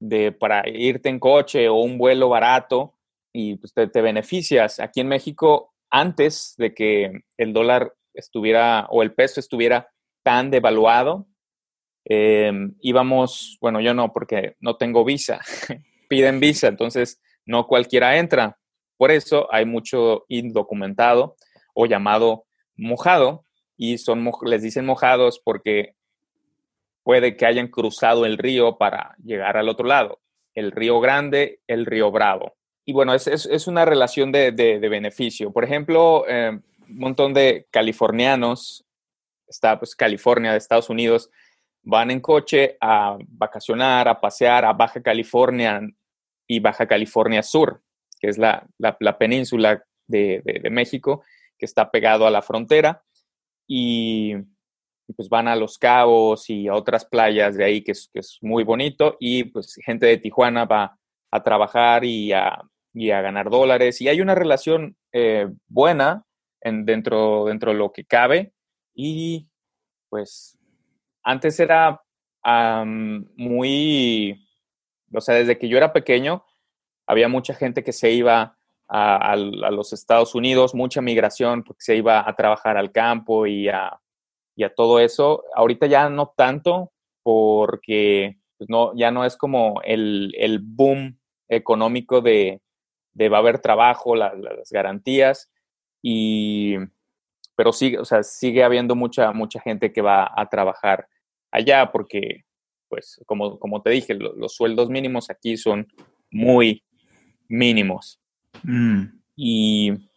de 0.01 0.33
para 0.33 0.69
irte 0.69 1.09
en 1.09 1.19
coche 1.19 1.69
o 1.69 1.77
un 1.77 1.99
vuelo 1.99 2.29
barato 2.29 2.95
y 3.33 3.57
pues 3.57 3.73
te, 3.75 3.87
te 3.89 4.01
beneficias. 4.01 4.81
Aquí 4.81 5.01
en 5.01 5.09
México 5.09 5.75
antes 5.91 6.55
de 6.59 6.75
que 6.75 7.23
el 7.37 7.53
dólar 7.53 7.95
estuviera 8.15 8.87
o 8.91 9.03
el 9.03 9.15
peso 9.15 9.41
estuviera 9.41 9.91
tan 10.23 10.51
devaluado, 10.51 11.27
em, 12.05 12.75
íbamos, 12.81 13.59
bueno, 13.61 13.81
yo 13.81 13.95
no, 13.95 14.13
porque 14.13 14.57
no 14.61 14.77
tengo 14.77 15.05
visa, 15.05 15.41
piden 16.09 16.41
visa, 16.41 16.69
entonces 16.69 17.21
no 17.47 17.67
cualquiera 17.67 18.19
entra. 18.19 18.59
Por 18.97 19.11
eso 19.11 19.53
hay 19.53 19.65
mucho 19.65 20.25
indocumentado 20.29 21.37
o 21.75 21.87
llamado 21.87 22.47
mojado 22.77 23.45
y 23.77 23.99
son, 23.99 24.29
les 24.45 24.63
dicen 24.63 24.85
mojados 24.85 25.41
porque 25.43 25.95
puede 27.09 27.39
que 27.39 27.47
hayan 27.47 27.69
cruzado 27.69 28.27
el 28.27 28.37
río 28.37 28.77
para 28.77 29.17
llegar 29.25 29.57
al 29.57 29.71
otro 29.71 29.87
lado, 29.87 30.21
el 30.53 30.73
río 30.73 31.01
Grande, 31.01 31.63
el 31.67 31.87
río 31.87 32.11
Bravo 32.11 32.59
y 32.89 32.93
bueno, 32.95 33.13
es, 33.13 33.27
es, 33.27 33.67
una 33.67 33.85
relación 33.85 34.33
de, 34.33 34.51
de, 34.51 34.89
beneficio. 34.89 35.53
Por 35.53 35.63
ejemplo, 35.63 36.25
eh, 36.27 36.59
un 36.89 36.99
montón 36.99 37.35
de 37.35 37.67
californianos, 37.71 38.87
está 39.47 39.79
pues 39.79 39.95
California 39.95 40.53
de 40.53 40.57
Estados 40.57 40.89
Unidos, 40.89 41.29
van 41.83 42.11
en 42.11 42.21
coche 42.21 42.79
a 42.81 43.19
vacacionar, 43.29 44.09
a 44.09 44.19
pasear 44.19 44.65
a 44.65 44.73
Baja 44.73 45.03
California 45.03 45.83
y 46.47 46.61
Baja 46.61 46.87
California 46.87 47.43
Sur, 47.43 47.83
que 48.19 48.29
es 48.29 48.39
la, 48.39 48.67
la, 48.79 49.19
península 49.19 49.85
de, 50.07 50.41
de, 50.43 50.71
México, 50.71 51.23
que 51.59 51.67
está 51.67 51.91
pegado 51.91 52.27
a 52.27 52.31
la 52.31 52.41
frontera. 52.41 53.03
Y, 53.67 54.35
pues 55.13 55.29
van 55.29 55.49
a 55.49 55.57
Los 55.57 55.79
Cabos 55.79 56.49
y 56.51 56.69
a 56.69 56.75
otras 56.75 57.05
playas 57.05 57.57
de 57.57 57.65
ahí, 57.65 57.83
que 57.83 57.93
es, 57.93 58.11
que 58.13 58.21
es 58.21 58.39
muy 58.43 58.65
bonito. 58.65 59.17
Y 59.21 59.45
pues 59.45 59.75
gente 59.85 60.07
de 60.07 60.19
Tijuana 60.19 60.65
va 60.65 60.99
a 61.31 61.43
trabajar 61.43 62.05
y 62.05 62.33
a, 62.33 62.63
y 62.93 63.11
a 63.11 63.21
ganar 63.21 63.51
dólares. 63.51 64.01
Y 64.01 64.09
hay 64.09 64.21
una 64.21 64.35
relación 64.35 64.97
eh, 65.13 65.49
buena 65.67 66.25
en, 66.61 66.85
dentro, 66.85 67.47
dentro 67.47 67.73
de 67.73 67.79
lo 67.79 67.93
que 67.93 68.05
cabe. 68.05 68.53
Y 68.95 69.49
pues 70.09 70.59
antes 71.23 71.61
era 71.61 72.01
muy, 73.37 74.47
o 75.13 75.21
sea, 75.21 75.35
desde 75.35 75.59
que 75.59 75.69
yo 75.69 75.77
era 75.77 75.93
pequeño, 75.93 76.45
había 77.07 77.29
mucha 77.29 77.55
gente 77.55 77.83
que 77.85 77.93
se 77.93 78.11
iba 78.13 78.57
a, 78.89 79.37
los 79.37 79.93
Estados 79.93 80.35
Unidos, 80.35 80.75
mucha 80.75 81.03
migración, 81.03 81.63
porque 81.63 81.83
se 81.83 81.97
iba 81.97 82.27
a 82.27 82.35
trabajar 82.35 82.77
al 82.77 82.91
campo 82.91 83.47
y 83.47 83.69
a, 83.69 84.01
y 84.59 84.65
a 84.65 84.75
todo 84.75 84.99
eso. 84.99 85.45
Ahorita 85.55 85.87
ya 85.87 86.11
no 86.11 86.35
tanto, 86.37 86.91
porque 87.23 88.39
pues, 88.59 88.69
no, 88.69 88.93
ya 88.97 89.13
no 89.13 89.25
es 89.25 89.37
como 89.37 89.81
el, 89.85 90.35
el 90.37 90.59
boom 90.59 91.17
económico 91.49 92.21
de, 92.21 92.61
de 93.13 93.29
va 93.29 93.37
a 93.37 93.41
haber 93.41 93.61
trabajo, 93.61 94.17
las 94.17 94.69
garantías, 94.73 95.49
y, 96.03 96.75
pero 97.55 97.73
sigue, 97.73 98.01
o 98.01 98.05
sea, 98.05 98.25
sigue 98.25 98.65
habiendo 98.65 98.97
mucha, 98.97 99.33
mucha 99.33 99.61
gente 99.61 99.93
que 99.93 100.03
va 100.03 100.29
a 100.35 100.49
trabajar 100.49 101.07
allá 101.53 101.93
porque, 101.93 102.45
pues, 102.89 103.21
como, 103.27 103.61
como 103.61 103.81
te 103.81 103.91
dije, 103.91 104.15
los 104.15 104.57
sueldos 104.57 104.91
mínimos 104.91 105.31
aquí 105.31 105.57
son 105.57 105.87
muy 106.33 106.83
mínimos. 107.47 108.19
Mm. 108.65 109.05
Y, 109.37 110.08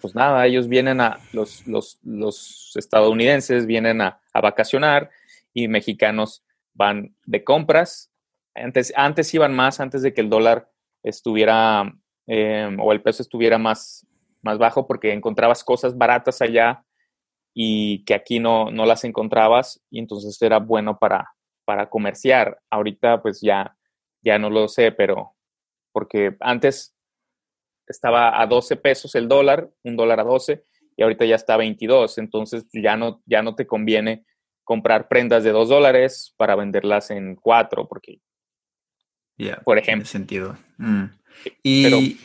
pues 0.00 0.14
nada, 0.14 0.46
ellos 0.46 0.68
vienen 0.68 1.00
a, 1.00 1.18
los, 1.32 1.66
los, 1.66 1.98
los 2.02 2.72
estadounidenses 2.76 3.66
vienen 3.66 4.00
a, 4.00 4.20
a, 4.32 4.40
vacacionar 4.40 5.10
y 5.52 5.68
mexicanos 5.68 6.44
van 6.74 7.14
de 7.26 7.44
compras. 7.44 8.10
Antes, 8.54 8.92
antes 8.96 9.32
iban 9.34 9.54
más, 9.54 9.80
antes 9.80 10.02
de 10.02 10.14
que 10.14 10.20
el 10.20 10.30
dólar 10.30 10.70
estuviera 11.02 11.92
Em, 12.26 12.78
o 12.80 12.92
el 12.92 13.02
peso 13.02 13.22
estuviera 13.22 13.58
más, 13.58 14.06
más 14.42 14.58
bajo 14.58 14.86
porque 14.86 15.12
encontrabas 15.12 15.64
cosas 15.64 15.96
baratas 15.96 16.40
allá 16.40 16.84
y 17.52 18.04
que 18.04 18.14
aquí 18.14 18.38
no, 18.38 18.70
no 18.70 18.86
las 18.86 19.04
encontrabas 19.04 19.82
y 19.90 19.98
entonces 19.98 20.40
era 20.40 20.58
bueno 20.58 20.98
para, 20.98 21.34
para 21.64 21.90
comerciar. 21.90 22.60
Ahorita 22.70 23.20
pues 23.22 23.40
ya, 23.40 23.76
ya 24.22 24.38
no 24.38 24.50
lo 24.50 24.68
sé, 24.68 24.92
pero 24.92 25.34
porque 25.92 26.36
antes 26.40 26.94
estaba 27.86 28.40
a 28.40 28.46
12 28.46 28.76
pesos 28.76 29.14
el 29.14 29.28
dólar, 29.28 29.70
un 29.82 29.96
dólar 29.96 30.20
a 30.20 30.24
12, 30.24 30.64
y 30.96 31.02
ahorita 31.02 31.24
ya 31.24 31.36
está 31.36 31.54
a 31.54 31.58
22, 31.58 32.18
entonces 32.18 32.66
ya 32.72 32.96
no, 32.96 33.22
ya 33.26 33.42
no 33.42 33.54
te 33.54 33.66
conviene 33.66 34.24
comprar 34.64 35.08
prendas 35.08 35.44
de 35.44 35.50
2 35.50 35.68
dólares 35.68 36.34
para 36.36 36.56
venderlas 36.56 37.10
en 37.10 37.36
4, 37.36 37.88
porque, 37.88 38.20
por 39.64 39.78
ejemplo. 39.78 40.06
sentido. 40.06 40.56
Mm. 40.78 41.04
Y, 41.62 42.18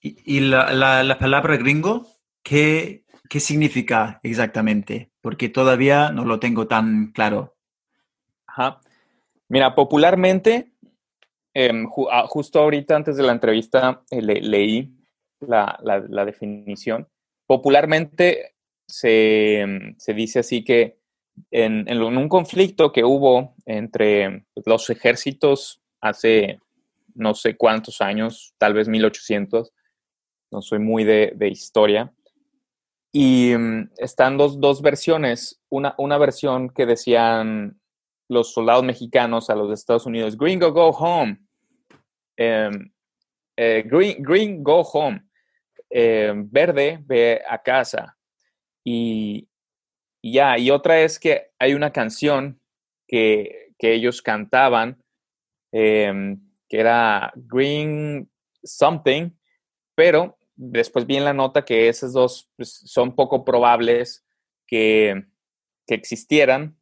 y, 0.00 0.40
la, 0.40 1.16
palabra 1.18 1.56
gringo, 1.56 2.06
¿qué, 2.42 3.04
¿qué 3.28 3.40
significa 3.40 4.20
exactamente? 4.22 5.10
Porque 5.20 5.48
todavía 5.48 6.10
no 6.12 6.24
lo 6.24 6.38
tengo 6.38 6.66
tan 6.66 7.12
claro. 7.12 7.56
Ajá. 8.46 8.80
Mira, 9.48 9.74
popularmente, 9.74 10.72
em, 11.66 11.86
ah, 12.10 12.26
justo 12.26 12.60
ahorita 12.60 12.96
antes 12.96 13.16
de 13.16 13.22
la 13.22 13.32
entrevista 13.32 14.02
eh, 14.10 14.22
leí 14.22 14.92
la, 15.40 16.24
definición. 16.24 17.08
Popularmente 17.46 18.54
se, 18.86 19.94
dice 20.14 20.40
así 20.40 20.64
que 20.64 20.98
en, 21.50 21.88
un 22.02 22.28
conflicto 22.28 22.92
que 22.92 23.04
hubo 23.04 23.54
entre 23.66 24.44
los 24.66 24.90
ejércitos 24.90 25.80
hace 26.00 26.58
no 27.14 27.34
sé 27.34 27.56
cuántos 27.56 28.00
años, 28.00 28.54
tal 28.58 28.74
vez 28.74 28.88
1800, 28.88 29.72
no 30.52 30.62
soy 30.62 30.78
muy 30.78 31.04
de, 31.04 31.48
historia. 31.48 32.12
Y 33.12 33.54
mm, 33.56 33.90
están 33.98 34.36
dos, 34.36 34.60
dos 34.60 34.82
versiones, 34.82 35.60
una, 35.68 35.94
una 35.98 36.18
versión 36.18 36.70
que 36.70 36.86
decían 36.86 37.80
los 38.28 38.52
soldados 38.52 38.84
mexicanos 38.84 39.50
a 39.50 39.56
los 39.56 39.68
de 39.68 39.74
Estados 39.74 40.06
Unidos, 40.06 40.38
Gringo, 40.38 40.72
go 40.72 40.90
home. 40.90 41.40
Em, 42.40 42.90
eh, 43.54 43.82
green, 43.84 44.22
green, 44.22 44.62
go 44.62 44.80
home. 44.80 45.20
Em, 45.90 46.48
verde, 46.50 46.98
ve 47.04 47.42
a 47.46 47.58
casa. 47.58 48.16
Y, 48.82 49.46
ya, 50.22 50.56
y 50.56 50.70
otra 50.70 51.00
es 51.00 51.18
que 51.18 51.50
hay 51.58 51.74
una 51.74 51.92
canción 51.92 52.58
que, 53.06 53.74
que 53.78 53.92
ellos 53.92 54.22
cantaban 54.22 55.02
em, 55.72 56.40
que 56.68 56.80
era 56.80 57.32
Green 57.34 58.30
Something, 58.62 59.30
pero 59.94 60.38
después 60.54 61.06
vi 61.06 61.16
en 61.16 61.24
la 61.24 61.34
nota 61.34 61.64
que 61.64 61.88
esas 61.88 62.12
dos 62.12 62.48
pues, 62.56 62.80
son 62.86 63.14
poco 63.14 63.44
probables 63.44 64.24
que, 64.66 65.26
existieran, 65.88 66.78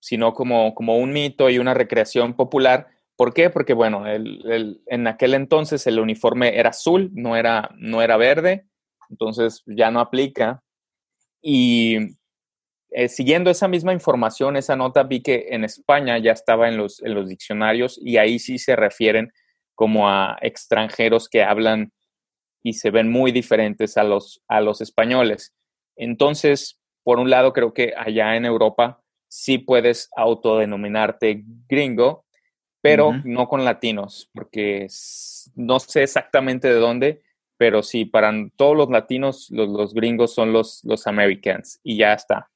sino 0.00 0.34
como, 0.34 0.74
como 0.74 0.98
un 0.98 1.12
mito 1.12 1.48
y 1.48 1.60
una 1.60 1.74
recreación 1.74 2.34
popular. 2.34 2.88
¿Por 3.16 3.32
qué? 3.32 3.50
Porque, 3.50 3.74
bueno, 3.74 4.04
en 4.06 5.06
aquel 5.06 5.34
entonces 5.34 5.86
el 5.86 6.00
uniforme 6.00 6.58
era 6.58 6.70
azul, 6.70 7.10
no 7.12 7.36
era, 7.36 7.70
no 7.76 8.02
era 8.02 8.16
verde, 8.16 8.66
entonces 9.08 9.62
ya 9.66 9.90
no 9.90 10.00
aplica. 10.00 10.62
Y 11.40 12.16
eh, 12.90 13.08
siguiendo 13.08 13.50
esa 13.50 13.68
misma 13.68 13.92
información, 13.92 14.56
esa 14.56 14.76
nota, 14.76 15.02
vi 15.04 15.20
que 15.20 15.46
en 15.50 15.64
España 15.64 16.18
ya 16.18 16.32
estaba 16.32 16.68
en 16.68 16.76
los, 16.76 17.02
en 17.02 17.14
los 17.14 17.28
diccionarios 17.28 18.00
y 18.02 18.16
ahí 18.16 18.38
sí 18.38 18.58
se 18.58 18.76
refieren 18.76 19.32
como 19.74 20.08
a 20.08 20.38
extranjeros 20.40 21.28
que 21.28 21.42
hablan 21.42 21.92
y 22.62 22.74
se 22.74 22.90
ven 22.90 23.10
muy 23.10 23.30
diferentes 23.32 23.96
a 23.96 24.04
los, 24.04 24.42
a 24.48 24.60
los 24.60 24.80
españoles. 24.80 25.54
Entonces, 25.96 26.80
por 27.02 27.18
un 27.18 27.30
lado, 27.30 27.52
creo 27.52 27.74
que 27.74 27.94
allá 27.96 28.36
en 28.36 28.44
Europa 28.44 29.02
sí 29.28 29.58
puedes 29.58 30.08
autodenominarte 30.16 31.42
gringo, 31.68 32.24
pero 32.84 33.14
no 33.24 33.48
con 33.48 33.64
latinos, 33.64 34.28
porque 34.34 34.88
no 35.54 35.80
sé 35.80 36.02
exactamente 36.02 36.68
de 36.68 36.74
dónde, 36.74 37.22
pero 37.56 37.82
sí, 37.82 38.04
para 38.04 38.30
todos 38.56 38.76
los 38.76 38.90
latinos, 38.90 39.50
los, 39.50 39.70
los 39.70 39.94
gringos 39.94 40.34
son 40.34 40.52
los, 40.52 40.84
los 40.84 41.06
Americans 41.06 41.80
y 41.82 41.96
ya 41.96 42.12
está. 42.12 42.50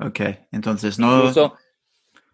Ok, 0.00 0.18
entonces 0.50 0.98
no. 0.98 1.32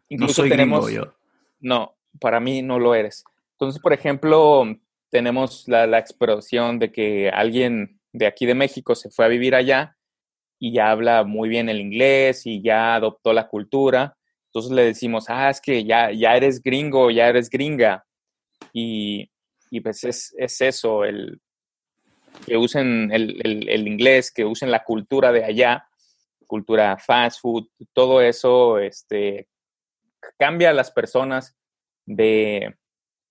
Incluso, 0.09 0.43
tenemos. 0.45 0.91
yo. 0.91 1.13
No, 1.61 1.99
para 2.19 2.41
mí 2.41 2.63
no 2.63 2.79
lo 2.79 2.95
eres. 2.95 3.25
Entonces, 3.59 3.79
por 3.79 3.93
ejemplo, 3.93 4.65
tenemos 5.11 5.69
la, 5.69 5.87
la 5.87 5.99
expresión 5.99 6.79
de 6.79 6.93
que 6.93 7.29
alguien 7.29 8.01
de 8.15 8.27
aquí 8.27 8.47
de 8.47 8.55
México 8.55 8.95
se 8.95 9.11
fue 9.11 9.27
a 9.27 9.29
vivir 9.29 9.55
allá 9.55 9.99
y 10.59 10.73
ya 10.73 10.91
habla 10.91 11.25
muy 11.25 11.51
bien 11.51 11.69
el 11.69 11.83
inglés 11.83 12.47
y 12.47 12.63
ya 12.63 12.95
adoptó 12.95 13.35
la 13.35 13.49
cultura. 13.49 14.17
Entonces 14.55 14.73
le 14.73 14.85
decimos, 14.85 15.27
ah, 15.29 15.51
es 15.51 15.61
que 15.61 15.85
ya, 15.85 16.13
ya 16.13 16.37
eres 16.37 16.63
gringo, 16.63 17.11
ya 17.11 17.29
eres 17.29 17.51
gringa. 17.51 18.07
Y, 18.73 19.31
y 19.71 19.81
pues 19.81 20.05
es, 20.05 20.35
es, 20.39 20.61
eso, 20.61 21.05
el, 21.05 21.41
que 22.47 22.57
usen 22.57 23.11
el, 23.13 23.41
el, 23.45 23.69
el, 23.69 23.89
inglés, 23.89 24.33
que 24.33 24.45
usen 24.45 24.71
la 24.71 24.85
cultura 24.85 25.33
de 25.33 25.45
allá, 25.45 25.89
cultura 26.47 26.97
fast 26.99 27.41
food, 27.41 27.67
todo 27.93 28.21
eso 28.21 28.79
este, 28.79 29.49
cambia 30.39 30.71
a 30.71 30.75
las 30.75 30.93
personas 30.93 31.57
de, 32.07 32.77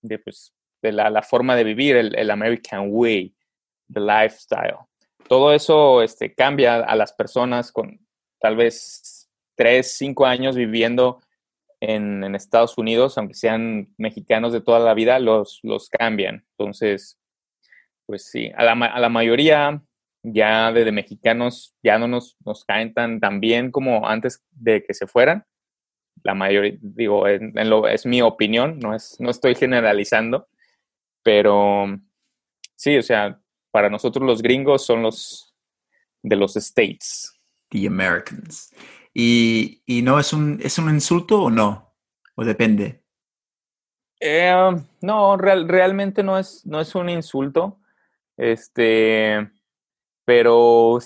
de, 0.02 0.18
pues, 0.18 0.52
de 0.82 0.92
la, 0.92 1.08
la, 1.08 1.22
forma 1.22 1.56
de 1.56 1.64
vivir, 1.64 1.96
el, 1.96 2.14
el 2.16 2.30
American 2.30 2.88
way, 2.90 3.34
the 3.90 4.00
lifestyle 4.00 4.86
todo 5.28 5.52
eso 5.52 6.02
este, 6.02 6.34
cambia 6.34 6.76
a 6.76 6.96
las 6.96 7.12
personas 7.12 7.72
con 7.72 8.06
tal 8.40 8.56
vez 8.56 9.00
tres, 9.54 9.96
cinco 9.96 10.26
años 10.26 10.56
viviendo 10.56 11.20
en, 11.80 12.34
Estados 12.34 12.78
Unidos, 12.78 13.18
aunque 13.18 13.34
sean 13.34 13.94
mexicanos 13.98 14.52
de 14.52 14.60
toda 14.60 14.78
la 14.78 14.94
vida, 14.94 15.18
los, 15.18 15.60
los 15.62 15.88
cambian. 15.88 16.44
Entonces, 16.56 17.18
pues 18.06 18.26
sí, 18.30 18.50
a 18.56 18.64
la, 18.64 18.72
a 18.72 19.00
la 19.00 19.08
mayoría 19.08 19.82
ya 20.22 20.72
de, 20.72 20.90
mexicanos 20.90 21.76
ya 21.82 21.98
no 21.98 22.08
nos, 22.08 22.36
nos 22.44 22.64
caen 22.64 22.94
tan, 22.94 23.20
tan 23.20 23.40
bien 23.40 23.70
como 23.70 24.08
antes 24.08 24.42
de 24.50 24.82
que 24.82 24.94
se 24.94 25.06
fueran. 25.06 25.44
La 26.22 26.34
mayoría, 26.34 26.78
digo, 26.80 27.28
en 27.28 27.52
lo, 27.68 27.86
es 27.86 28.06
mi 28.06 28.22
opinión, 28.22 28.78
no, 28.78 28.94
es, 28.94 29.16
no 29.20 29.30
estoy 29.30 29.54
generalizando, 29.54 30.48
pero 31.22 31.86
sí, 32.74 32.96
o 32.96 33.02
sea, 33.02 33.38
para 33.70 33.90
nosotros 33.90 34.24
los 34.24 34.40
gringos 34.40 34.86
son 34.86 35.02
los 35.02 35.54
de 36.22 36.36
los 36.36 36.56
States. 36.56 37.30
The 37.70 37.86
Americans. 37.86 38.72
¿Y, 39.14 39.82
y 39.86 40.02
no 40.02 40.18
es 40.18 40.32
un, 40.32 40.60
es 40.62 40.76
un 40.78 40.90
insulto 40.90 41.44
o 41.44 41.50
no? 41.50 41.94
¿O 42.34 42.44
depende? 42.44 43.04
Eh, 44.20 44.52
no, 45.00 45.36
real, 45.36 45.68
realmente 45.68 46.22
no 46.22 46.38
es, 46.38 46.66
no 46.66 46.80
es 46.80 46.94
un 46.94 47.08
insulto. 47.08 47.78
Este, 48.36 49.48
pero 50.24 50.98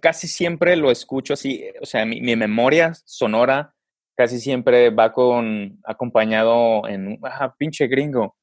casi 0.00 0.28
siempre 0.28 0.76
lo 0.76 0.90
escucho 0.90 1.34
así. 1.34 1.64
O 1.80 1.86
sea, 1.86 2.06
mi, 2.06 2.20
mi, 2.20 2.36
memoria 2.36 2.94
sonora 3.04 3.74
casi 4.16 4.40
siempre 4.40 4.90
va 4.90 5.12
con 5.12 5.78
acompañado 5.84 6.86
en 6.88 7.18
ah, 7.22 7.54
pinche 7.58 7.86
gringo. 7.86 8.36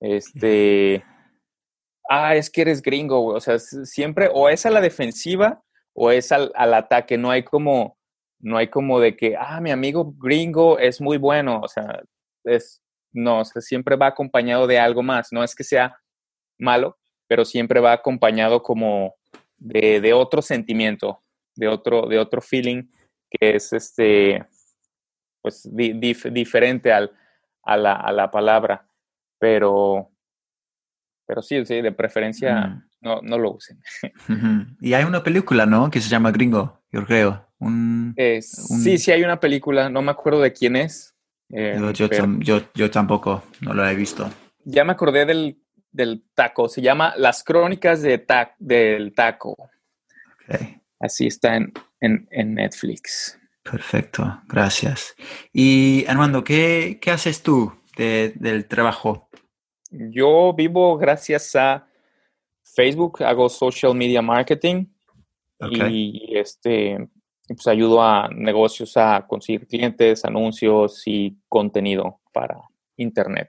Este 0.00 1.02
ah, 2.08 2.36
es 2.36 2.50
que 2.50 2.62
eres 2.62 2.82
gringo, 2.82 3.20
güey. 3.20 3.36
O 3.36 3.40
sea, 3.40 3.58
siempre 3.58 4.30
o 4.32 4.48
es 4.48 4.66
a 4.66 4.70
la 4.70 4.80
defensiva 4.80 5.62
o 5.94 6.10
es 6.10 6.32
al, 6.32 6.52
al, 6.54 6.74
ataque. 6.74 7.16
No 7.18 7.30
hay 7.30 7.42
como, 7.42 7.98
no 8.38 8.56
hay 8.56 8.68
como 8.68 9.00
de 9.00 9.16
que, 9.16 9.36
ah, 9.36 9.60
mi 9.60 9.70
amigo 9.70 10.14
gringo 10.18 10.78
es 10.78 11.00
muy 11.00 11.18
bueno. 11.18 11.60
O 11.62 11.68
sea, 11.68 12.02
es, 12.44 12.82
no, 13.12 13.40
o 13.40 13.44
sea, 13.44 13.62
siempre 13.62 13.96
va 13.96 14.08
acompañado 14.08 14.66
de 14.66 14.78
algo 14.78 15.02
más. 15.02 15.32
No 15.32 15.42
es 15.42 15.54
que 15.54 15.64
sea 15.64 15.98
malo, 16.58 16.98
pero 17.28 17.44
siempre 17.44 17.80
va 17.80 17.92
acompañado 17.92 18.62
como 18.62 19.14
de, 19.56 20.00
de 20.00 20.12
otro 20.12 20.42
sentimiento, 20.42 21.22
de 21.54 21.68
otro, 21.68 22.06
de 22.06 22.18
otro 22.18 22.40
feeling 22.40 22.88
que 23.30 23.56
es 23.56 23.72
este, 23.72 24.46
pues 25.42 25.68
di, 25.72 25.92
dif, 25.92 26.26
diferente 26.26 26.92
al, 26.92 27.12
a, 27.62 27.76
la, 27.76 27.94
a 27.94 28.12
la 28.12 28.30
palabra. 28.30 28.88
Pero, 29.38 30.10
pero 31.26 31.42
sí, 31.42 31.64
sí, 31.66 31.82
de 31.82 31.92
preferencia 31.92 32.66
mm. 32.66 32.88
no, 33.00 33.20
no 33.22 33.38
lo 33.38 33.52
usen. 33.52 33.80
Y 34.80 34.94
hay 34.94 35.04
una 35.04 35.22
película, 35.22 35.66
¿no? 35.66 35.90
Que 35.90 36.00
se 36.00 36.08
llama 36.08 36.30
Gringo, 36.30 36.82
yo 36.92 37.04
creo. 37.04 37.45
Un, 37.58 38.14
eh, 38.16 38.40
un... 38.70 38.80
Sí, 38.80 38.98
sí 38.98 39.12
hay 39.12 39.22
una 39.22 39.40
película, 39.40 39.88
no 39.88 40.02
me 40.02 40.10
acuerdo 40.10 40.40
de 40.40 40.52
quién 40.52 40.76
es. 40.76 41.14
Eh, 41.50 41.76
yo, 41.78 41.90
yo, 41.92 42.08
pero... 42.08 42.26
yo, 42.40 42.62
yo, 42.74 42.90
tampoco, 42.90 43.44
no 43.60 43.72
la 43.72 43.90
he 43.90 43.94
visto. 43.94 44.28
Ya 44.64 44.84
me 44.84 44.92
acordé 44.92 45.24
del, 45.26 45.58
del 45.92 46.24
taco, 46.34 46.68
se 46.68 46.82
llama 46.82 47.14
Las 47.16 47.44
Crónicas 47.44 48.02
de 48.02 48.18
ta 48.18 48.54
del 48.58 49.14
Taco. 49.14 49.56
Okay. 50.44 50.80
Así 50.98 51.26
está 51.26 51.56
en, 51.56 51.72
en, 52.00 52.28
en, 52.30 52.54
Netflix. 52.54 53.38
Perfecto, 53.62 54.40
gracias. 54.48 55.14
Y 55.52 56.04
Armando, 56.06 56.44
¿qué, 56.44 56.98
qué 57.00 57.10
haces 57.10 57.42
tú 57.42 57.72
de, 57.96 58.32
del 58.36 58.66
trabajo? 58.66 59.28
Yo 59.90 60.52
vivo 60.54 60.96
gracias 60.98 61.54
a 61.56 61.88
Facebook, 62.62 63.22
hago 63.22 63.48
social 63.48 63.94
media 63.94 64.20
marketing 64.20 64.86
okay. 65.58 66.20
y 66.30 66.38
este 66.38 67.08
pues 67.54 67.66
ayudo 67.66 68.02
a 68.02 68.28
negocios 68.28 68.96
a 68.96 69.24
conseguir 69.26 69.66
clientes, 69.66 70.24
anuncios 70.24 71.02
y 71.06 71.36
contenido 71.48 72.20
para 72.32 72.60
internet. 72.96 73.48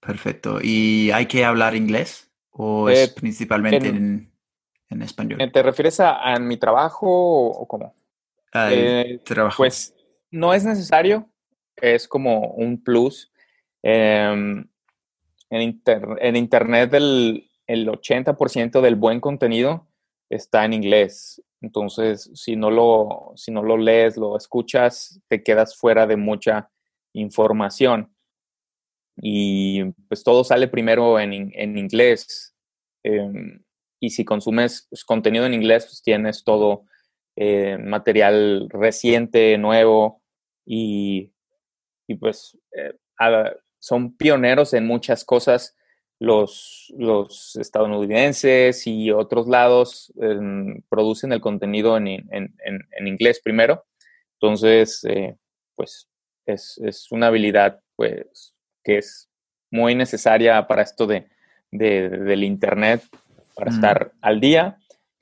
Perfecto. 0.00 0.58
¿Y 0.62 1.10
hay 1.10 1.26
que 1.26 1.44
hablar 1.44 1.74
inglés 1.74 2.30
o 2.50 2.88
es 2.88 3.10
eh, 3.10 3.12
principalmente 3.14 3.88
en, 3.88 3.96
en, 3.96 4.32
en, 4.90 5.02
español? 5.02 5.50
¿Te 5.52 5.62
refieres 5.62 6.00
a, 6.00 6.34
a 6.34 6.38
mi 6.38 6.56
trabajo 6.56 7.06
o, 7.06 7.50
o 7.50 7.68
cómo? 7.68 7.94
Eh, 8.54 9.20
trabajo. 9.24 9.58
Pues 9.58 9.94
no 10.30 10.54
es 10.54 10.64
necesario, 10.64 11.28
es 11.76 12.08
como 12.08 12.48
un 12.52 12.82
plus. 12.82 13.30
Eh, 13.82 14.64
en, 15.50 15.62
inter, 15.62 16.06
en 16.20 16.36
Internet 16.36 16.94
el, 16.94 17.48
el 17.66 17.88
80% 17.88 18.80
del 18.80 18.96
buen 18.96 19.20
contenido 19.20 19.87
está 20.30 20.64
en 20.64 20.74
inglés. 20.74 21.42
Entonces, 21.60 22.30
si 22.34 22.56
no, 22.56 22.70
lo, 22.70 23.32
si 23.36 23.50
no 23.50 23.62
lo 23.62 23.76
lees, 23.76 24.16
lo 24.16 24.36
escuchas, 24.36 25.20
te 25.28 25.42
quedas 25.42 25.76
fuera 25.76 26.06
de 26.06 26.16
mucha 26.16 26.70
información. 27.12 28.14
Y 29.16 29.84
pues 30.08 30.22
todo 30.22 30.44
sale 30.44 30.68
primero 30.68 31.18
en, 31.18 31.52
en 31.54 31.78
inglés. 31.78 32.54
Eh, 33.02 33.60
y 34.00 34.10
si 34.10 34.24
consumes 34.24 34.86
pues, 34.90 35.04
contenido 35.04 35.46
en 35.46 35.54
inglés, 35.54 35.86
pues 35.86 36.02
tienes 36.02 36.44
todo 36.44 36.84
eh, 37.36 37.78
material 37.78 38.68
reciente, 38.70 39.58
nuevo. 39.58 40.22
Y, 40.64 41.32
y 42.06 42.14
pues 42.16 42.56
eh, 42.76 42.94
son 43.80 44.16
pioneros 44.16 44.74
en 44.74 44.86
muchas 44.86 45.24
cosas 45.24 45.76
los, 46.20 46.92
los 46.96 47.56
estadounidenses 47.56 48.86
y 48.86 49.10
otros 49.10 49.46
lados 49.46 50.12
eh, 50.20 50.80
producen 50.88 51.32
el 51.32 51.40
contenido 51.40 51.96
en, 51.96 52.08
en, 52.08 52.28
en, 52.32 52.88
en, 52.90 53.06
inglés 53.06 53.40
primero. 53.42 53.84
Entonces, 54.34 55.04
eh, 55.04 55.36
pues 55.76 56.08
es, 56.46 56.78
es, 56.84 57.12
una 57.12 57.28
habilidad 57.28 57.80
pues, 57.96 58.54
que 58.82 58.98
es 58.98 59.28
muy 59.70 59.94
necesaria 59.94 60.66
para 60.66 60.82
esto 60.82 61.06
de, 61.06 61.28
de 61.70 62.08
del 62.08 62.44
Internet, 62.44 63.02
para 63.54 63.70
mm. 63.70 63.74
estar 63.74 64.12
al 64.20 64.40
día 64.40 64.78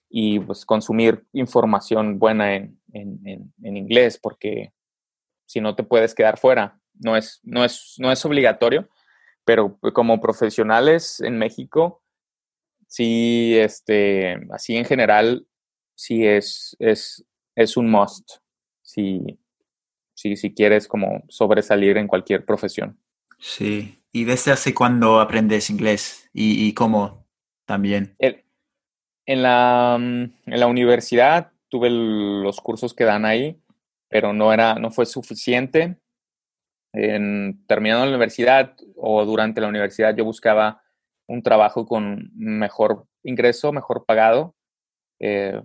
y 0.08 0.38
pues 0.40 0.64
consumir 0.64 1.26
información 1.32 2.18
buena 2.18 2.54
en, 2.54 2.78
en 2.92 3.76
inglés, 3.76 4.18
porque 4.18 4.72
si 5.44 5.60
no 5.60 5.74
te 5.74 5.82
puedes 5.82 6.14
quedar 6.14 6.38
fuera 6.38 6.80
no 7.00 7.16
es, 7.16 7.40
no 7.42 7.64
es, 7.64 7.94
no 7.98 8.10
es 8.10 8.24
obligatorio, 8.24 8.88
pero 9.46 9.78
como 9.94 10.20
profesionales 10.20 11.20
en 11.20 11.38
México, 11.38 12.02
sí, 12.88 13.56
este, 13.56 14.36
así 14.50 14.76
en 14.76 14.84
general, 14.84 15.46
sí 15.94 16.26
es, 16.26 16.76
es, 16.80 17.24
es 17.54 17.76
un 17.76 17.88
must, 17.88 18.38
si, 18.82 19.38
si, 20.14 20.36
si 20.36 20.52
quieres 20.52 20.88
como 20.88 21.22
sobresalir 21.28 21.96
en 21.96 22.08
cualquier 22.08 22.44
profesión. 22.44 23.00
Sí, 23.38 24.02
¿y 24.10 24.24
desde 24.24 24.50
hace 24.50 24.74
cuándo 24.74 25.20
aprendes 25.20 25.70
inglés 25.70 26.28
y, 26.32 26.66
y 26.66 26.74
cómo 26.74 27.28
también? 27.66 28.16
El, 28.18 28.44
en, 29.26 29.42
la, 29.42 29.94
en 29.94 30.32
la 30.44 30.66
universidad 30.66 31.52
tuve 31.68 31.88
los 31.88 32.60
cursos 32.60 32.94
que 32.94 33.04
dan 33.04 33.24
ahí, 33.24 33.62
pero 34.08 34.32
no, 34.32 34.52
era, 34.52 34.74
no 34.74 34.90
fue 34.90 35.06
suficiente 35.06 36.00
en, 36.96 37.62
terminando 37.66 38.06
la 38.06 38.10
universidad 38.10 38.74
o 38.96 39.24
durante 39.24 39.60
la 39.60 39.68
universidad 39.68 40.16
yo 40.16 40.24
buscaba 40.24 40.82
un 41.26 41.42
trabajo 41.42 41.86
con 41.86 42.30
mejor 42.34 43.06
ingreso, 43.22 43.72
mejor 43.72 44.06
pagado. 44.06 44.54
Eh, 45.20 45.60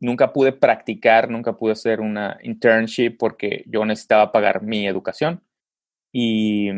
nunca 0.00 0.32
pude 0.32 0.52
practicar, 0.52 1.28
nunca 1.28 1.56
pude 1.56 1.72
hacer 1.72 2.00
una 2.00 2.38
internship 2.42 3.16
porque 3.18 3.64
yo 3.66 3.84
necesitaba 3.84 4.30
pagar 4.30 4.62
mi 4.62 4.86
educación. 4.86 5.42
Y, 6.12 6.70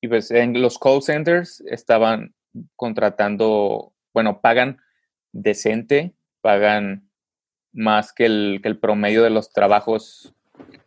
y 0.00 0.08
pues 0.08 0.30
en 0.30 0.60
los 0.62 0.78
call 0.78 1.02
centers 1.02 1.62
estaban 1.66 2.34
contratando, 2.76 3.92
bueno, 4.14 4.40
pagan 4.40 4.78
decente, 5.32 6.14
pagan 6.42 7.10
más 7.72 8.12
que 8.12 8.26
el, 8.26 8.60
que 8.62 8.68
el 8.68 8.78
promedio 8.78 9.24
de 9.24 9.30
los 9.30 9.52
trabajos 9.52 10.34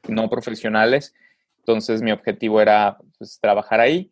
no 0.08 0.30
profesionales 0.30 1.14
Entonces 1.60 2.02
mi 2.02 2.12
objetivo 2.12 2.62
era 2.62 2.98
pues, 3.18 3.40
trabajar 3.40 3.80
ahí, 3.80 4.12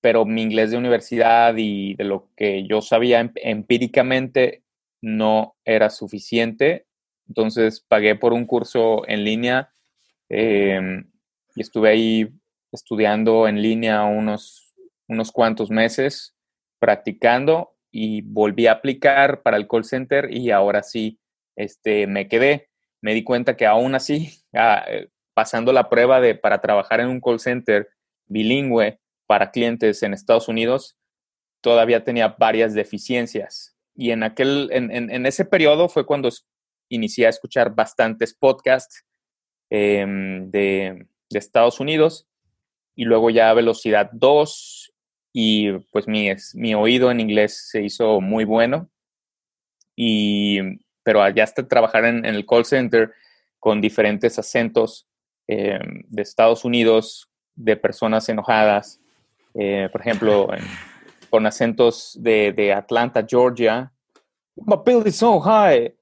pero 0.00 0.24
mi 0.24 0.42
inglés 0.42 0.70
de 0.70 0.76
universidad 0.76 1.54
y 1.56 1.94
de 1.94 2.04
lo 2.04 2.30
que 2.36 2.66
yo 2.66 2.80
sabía 2.80 3.20
em, 3.20 3.32
empíricamente 3.36 4.62
no 5.00 5.56
era 5.64 5.90
suficiente. 5.90 6.86
Entonces 7.28 7.80
pagué 7.80 8.14
por 8.14 8.32
un 8.32 8.46
curso 8.46 9.02
en 9.08 9.24
línea 9.24 9.72
em, 10.28 11.10
y 11.54 11.60
estuve 11.60 11.90
ahí 11.90 12.28
estudiando 12.72 13.48
en 13.48 13.62
línea 13.62 14.04
unos, 14.04 14.74
unos 15.08 15.32
cuantos 15.32 15.70
meses, 15.70 16.36
practicando 16.78 17.74
y 17.90 18.20
volví 18.22 18.66
a 18.66 18.72
aplicar 18.72 19.42
para 19.42 19.56
el 19.56 19.66
call 19.66 19.84
center 19.84 20.28
y 20.30 20.50
ahora 20.50 20.82
sí 20.82 21.18
este, 21.56 22.06
me 22.06 22.28
quedé. 22.28 22.68
Me 23.06 23.14
di 23.14 23.22
cuenta 23.22 23.56
que 23.56 23.66
aún 23.66 23.94
así, 23.94 24.32
ah, 24.52 24.84
eh, 24.88 25.10
pasando 25.32 25.72
la 25.72 25.88
prueba 25.88 26.20
de 26.20 26.34
para 26.34 26.60
trabajar 26.60 26.98
en 26.98 27.06
un 27.06 27.20
call 27.20 27.38
center 27.38 27.88
bilingüe 28.26 28.98
para 29.28 29.52
clientes 29.52 30.02
en 30.02 30.12
Estados 30.12 30.48
Unidos, 30.48 30.98
todavía 31.60 32.02
tenía 32.02 32.34
varias 32.36 32.74
deficiencias. 32.74 33.76
Y 33.94 34.10
en, 34.10 34.24
aquel, 34.24 34.70
en, 34.72 34.90
en, 34.90 35.24
ese 35.24 35.44
periodo 35.44 35.88
fue 35.88 36.04
cuando 36.04 36.30
inicié 36.88 37.26
a 37.26 37.30
escuchar 37.30 37.76
bastantes 37.76 38.34
podcasts 38.34 39.04
em, 39.70 40.50
de, 40.50 41.06
de 41.30 41.38
Estados 41.38 41.78
Unidos 41.78 42.26
y 42.96 43.04
luego 43.04 43.30
ya 43.30 43.54
velocidad 43.54 44.10
2 44.14 44.92
y 45.32 45.70
pues 45.92 46.08
mi, 46.08 46.28
mi 46.54 46.74
oído 46.74 47.12
en 47.12 47.20
inglés 47.20 47.68
se 47.70 47.84
hizo 47.84 48.20
muy 48.20 48.44
bueno. 48.44 48.90
Y, 49.94 50.58
pero 51.06 51.22
allá 51.22 51.44
hasta 51.44 51.68
trabajar 51.68 52.04
en, 52.04 52.24
el 52.24 52.44
call 52.44 52.64
center 52.64 53.14
con 53.60 53.80
diferentes 53.80 54.40
acentos 54.40 55.06
eh, 55.46 55.78
de 56.08 56.22
Estados 56.22 56.64
Unidos, 56.64 57.30
de 57.54 57.76
personas 57.76 58.28
enojadas, 58.28 59.00
eh, 59.54 59.88
por 59.92 60.00
ejemplo, 60.00 60.48
con 61.30 61.46
acentos 61.46 62.18
de, 62.20 62.52
de, 62.52 62.72
Atlanta, 62.72 63.24
Georgia. 63.24 63.92
My 64.56 64.74
bill 64.84 65.06
is 65.06 65.14
so 65.14 65.38
high. 65.38 65.94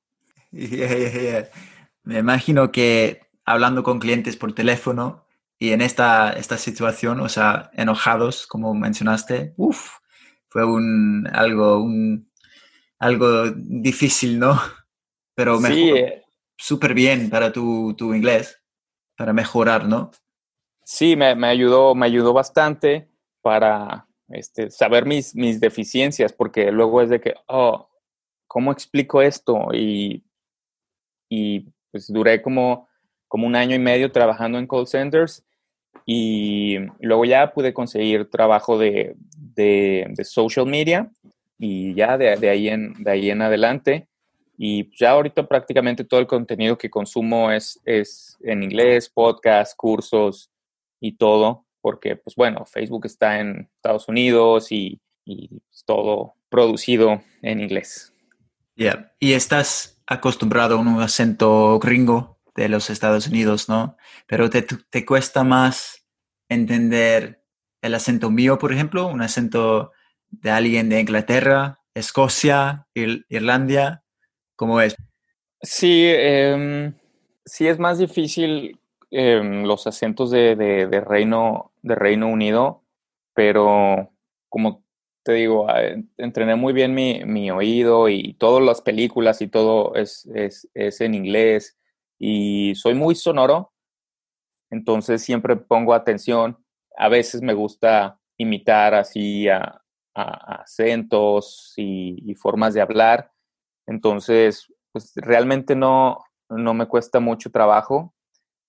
Me 0.50 2.18
imagino 2.18 2.72
que 2.72 3.20
hablando 3.44 3.82
con 3.82 3.98
clientes 3.98 4.38
por 4.38 4.54
teléfono, 4.54 5.26
y 5.58 5.72
en 5.72 5.82
esta, 5.82 6.32
esta 6.32 6.56
situación, 6.56 7.20
o 7.20 7.28
sea, 7.28 7.70
enojados, 7.74 8.46
como 8.46 8.72
mencionaste, 8.72 9.54
fue 10.48 10.64
un, 10.64 11.28
algo, 11.30 11.82
un, 11.82 12.26
algo 12.98 13.50
difícil, 13.50 14.38
¿no? 14.38 14.58
Pero 15.34 15.58
mejor, 15.60 15.76
sí, 15.76 15.90
eh. 15.90 16.22
súper 16.56 16.94
bien 16.94 17.30
para 17.30 17.52
tu, 17.52 17.94
tu, 17.94 18.14
inglés, 18.14 18.60
para 19.16 19.32
mejorar, 19.32 19.86
¿no? 19.86 20.10
Sí, 20.84 21.16
me, 21.16 21.34
me, 21.34 21.48
ayudó, 21.48 21.94
me 21.94 22.06
ayudó 22.06 22.32
bastante 22.32 23.08
para 23.42 24.06
este, 24.28 24.70
saber 24.70 25.06
mis, 25.06 25.34
mis 25.34 25.60
deficiencias, 25.60 26.32
porque 26.32 26.70
luego 26.70 27.02
es 27.02 27.08
de 27.08 27.20
que, 27.20 27.34
oh, 27.46 27.88
¿cómo 28.46 28.70
explico 28.70 29.22
esto? 29.22 29.68
Y, 29.72 30.24
y 31.28 31.66
pues 31.90 32.12
duré 32.12 32.40
como 32.42 32.88
como 33.34 33.48
un 33.48 33.56
año 33.56 33.74
y 33.74 33.80
medio 33.80 34.12
trabajando 34.12 34.58
en 34.60 34.68
call 34.68 34.86
centers 34.86 35.44
y 36.06 36.78
luego 37.00 37.24
ya 37.24 37.52
pude 37.52 37.74
conseguir 37.74 38.30
trabajo 38.30 38.78
de, 38.78 39.16
de, 39.36 40.14
social 40.22 40.66
media 40.66 41.10
y 41.58 41.94
ya 41.94 42.16
de, 42.16 42.36
de, 42.36 42.48
ahí 42.48 42.68
en, 42.68 42.92
de 43.02 43.10
ahí 43.10 43.30
en 43.30 43.42
adelante. 43.42 44.06
Y 44.56 44.94
ya 44.96 45.10
ahorita 45.10 45.46
prácticamente 45.46 46.04
todo 46.04 46.20
el 46.20 46.26
contenido 46.26 46.78
que 46.78 46.90
consumo 46.90 47.50
es, 47.50 47.80
es 47.84 48.36
en 48.42 48.62
inglés, 48.62 49.08
podcast, 49.08 49.76
cursos 49.76 50.50
y 51.00 51.16
todo, 51.16 51.66
porque 51.80 52.16
pues 52.16 52.36
bueno, 52.36 52.64
Facebook 52.64 53.06
está 53.06 53.40
en 53.40 53.68
Estados 53.76 54.08
Unidos 54.08 54.70
y, 54.70 55.00
y 55.24 55.60
todo 55.86 56.34
producido 56.48 57.22
en 57.42 57.60
inglés. 57.60 58.12
Yeah. 58.76 59.12
¿Y 59.18 59.32
estás 59.32 60.02
acostumbrado 60.06 60.76
a 60.76 60.80
un 60.80 61.00
acento 61.00 61.78
gringo 61.78 62.38
de 62.54 62.68
los 62.68 62.90
Estados 62.90 63.26
Unidos, 63.26 63.68
¿no? 63.68 63.96
Pero 64.26 64.50
te, 64.50 64.62
te 64.62 65.04
cuesta 65.04 65.44
más 65.44 66.06
entender 66.48 67.42
el 67.82 67.94
acento 67.94 68.30
mío, 68.30 68.58
por 68.58 68.72
ejemplo, 68.72 69.06
un 69.06 69.22
acento 69.22 69.92
de 70.28 70.50
alguien 70.50 70.88
de 70.88 71.00
Inglaterra, 71.00 71.80
Escocia, 71.94 72.86
Irlanda, 72.94 74.03
¿cómo 74.56 74.80
es? 74.80 74.96
Sí, 75.62 76.04
em, 76.06 76.94
sí 77.44 77.66
es 77.66 77.78
más 77.78 77.98
difícil 77.98 78.78
em, 79.10 79.64
los 79.64 79.86
acentos 79.86 80.30
de, 80.30 80.56
de, 80.56 81.00
Reino, 81.00 81.72
de 81.82 81.94
Reino 81.94 82.28
Unido, 82.28 82.82
pero 83.34 84.10
como 84.48 84.84
te 85.22 85.32
digo, 85.32 85.66
entrené 86.18 86.54
muy 86.54 86.72
bien 86.72 86.94
mi, 86.94 87.24
mi, 87.24 87.50
oído 87.50 88.08
y 88.08 88.34
todas 88.34 88.62
las 88.62 88.82
películas 88.82 89.40
y 89.40 89.48
todo 89.48 89.94
es, 89.94 90.26
es, 90.34 90.68
es 90.74 91.00
en 91.00 91.14
inglés 91.14 91.78
y 92.18 92.74
soy 92.74 92.94
muy 92.94 93.14
sonoro, 93.14 93.72
entonces 94.70 95.22
siempre 95.22 95.56
pongo 95.56 95.94
atención. 95.94 96.58
A 96.96 97.08
veces 97.08 97.42
me 97.42 97.54
gusta 97.54 98.18
imitar 98.36 98.94
así 98.94 99.48
a, 99.48 99.80
acentos 100.16 101.74
y, 101.76 102.34
formas 102.36 102.72
de 102.72 102.80
hablar, 102.80 103.32
entonces 103.86 104.72
pues 104.92 105.12
realmente 105.16 105.74
no, 105.74 106.18
no 106.48 106.72
me 106.74 106.86
cuesta 106.86 107.20
mucho 107.20 107.50
trabajo, 107.50 108.14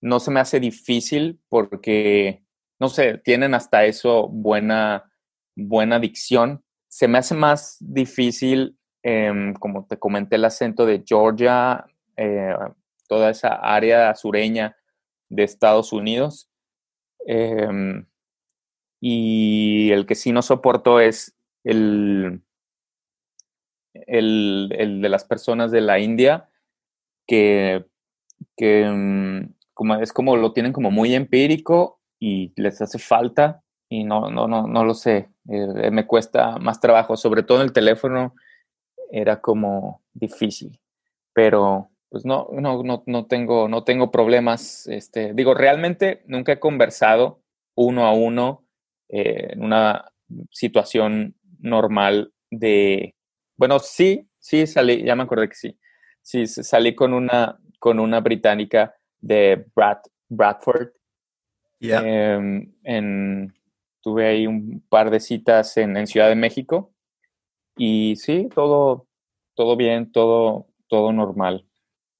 no 0.00 0.20
se 0.20 0.30
me 0.30 0.40
hace 0.40 0.60
difícil 0.60 1.40
porque, 1.48 2.44
no 2.80 2.88
sé, 2.88 3.18
tienen 3.18 3.54
hasta 3.54 3.84
eso 3.84 4.28
buena, 4.28 5.10
buena 5.54 5.98
dicción. 5.98 6.64
Se 6.88 7.08
me 7.08 7.18
hace 7.18 7.34
más 7.34 7.76
difícil, 7.80 8.78
em, 9.02 9.54
como 9.54 9.86
te 9.86 9.98
comenté, 9.98 10.36
el 10.36 10.44
acento 10.44 10.84
de 10.84 11.02
Georgia, 11.06 11.84
eh, 12.16 12.54
toda 13.08 13.30
esa 13.30 13.54
área 13.54 14.14
sureña 14.14 14.76
de 15.28 15.44
Estados 15.44 15.92
Unidos. 15.92 16.50
Em, 17.26 18.06
y 19.00 19.90
el 19.92 20.06
que 20.06 20.14
sí 20.14 20.32
no 20.32 20.42
soporto 20.42 21.00
es 21.00 21.36
el, 21.64 22.42
el, 24.06 24.68
de 25.02 25.08
las 25.08 25.24
personas 25.24 25.70
de 25.70 25.80
la 25.80 25.98
India 25.98 26.48
que, 27.26 27.86
em, 28.58 29.52
como, 29.74 29.96
es 29.96 30.12
como 30.12 30.36
lo 30.36 30.52
tienen 30.52 30.72
como 30.72 30.90
muy 30.90 31.14
empírico 31.14 32.00
y 32.18 32.52
les 32.56 32.80
hace 32.80 32.98
falta 32.98 33.62
y 33.88 34.04
no, 34.04 34.30
no, 34.30 34.48
no, 34.48 34.66
no 34.66 34.84
lo 34.84 34.94
sé. 34.94 35.28
Eh, 35.48 35.90
me 35.90 36.06
cuesta 36.06 36.58
más 36.58 36.80
trabajo, 36.80 37.16
sobre 37.16 37.42
todo 37.42 37.58
en 37.58 37.64
el 37.64 37.72
teléfono 37.72 38.34
era 39.10 39.40
como 39.40 40.02
difícil. 40.12 40.80
Pero 41.32 41.90
pues 42.08 42.24
no, 42.24 42.48
no, 42.52 42.82
no, 42.82 43.02
no, 43.06 43.26
tengo, 43.26 43.68
no 43.68 43.84
tengo 43.84 44.10
problemas. 44.10 44.86
Este, 44.86 45.34
digo, 45.34 45.54
realmente 45.54 46.22
nunca 46.26 46.52
he 46.52 46.60
conversado 46.60 47.42
uno 47.74 48.06
a 48.06 48.12
uno 48.12 48.64
eh, 49.08 49.48
en 49.52 49.62
una 49.62 50.12
situación 50.50 51.36
normal 51.58 52.32
de, 52.50 53.15
bueno, 53.56 53.78
sí, 53.78 54.28
sí 54.38 54.66
salí, 54.66 55.04
ya 55.04 55.14
me 55.16 55.22
acordé 55.24 55.48
que 55.48 55.54
sí, 55.54 55.78
sí, 56.22 56.46
salí 56.46 56.94
con 56.94 57.12
una, 57.12 57.58
con 57.78 57.98
una 57.98 58.20
británica 58.20 58.94
de 59.20 59.66
Brad, 59.74 59.98
Bradford. 60.28 60.88
Em, 61.80 62.72
en, 62.82 63.54
tuve 64.00 64.26
ahí 64.26 64.46
un 64.46 64.82
par 64.88 65.10
de 65.10 65.20
citas 65.20 65.76
en, 65.76 65.96
en 65.96 66.06
Ciudad 66.06 66.28
de 66.28 66.34
México 66.34 66.94
y 67.76 68.16
sí, 68.16 68.48
todo, 68.54 69.08
todo 69.54 69.76
bien, 69.76 70.10
todo, 70.10 70.68
todo 70.88 71.12
normal. 71.12 71.66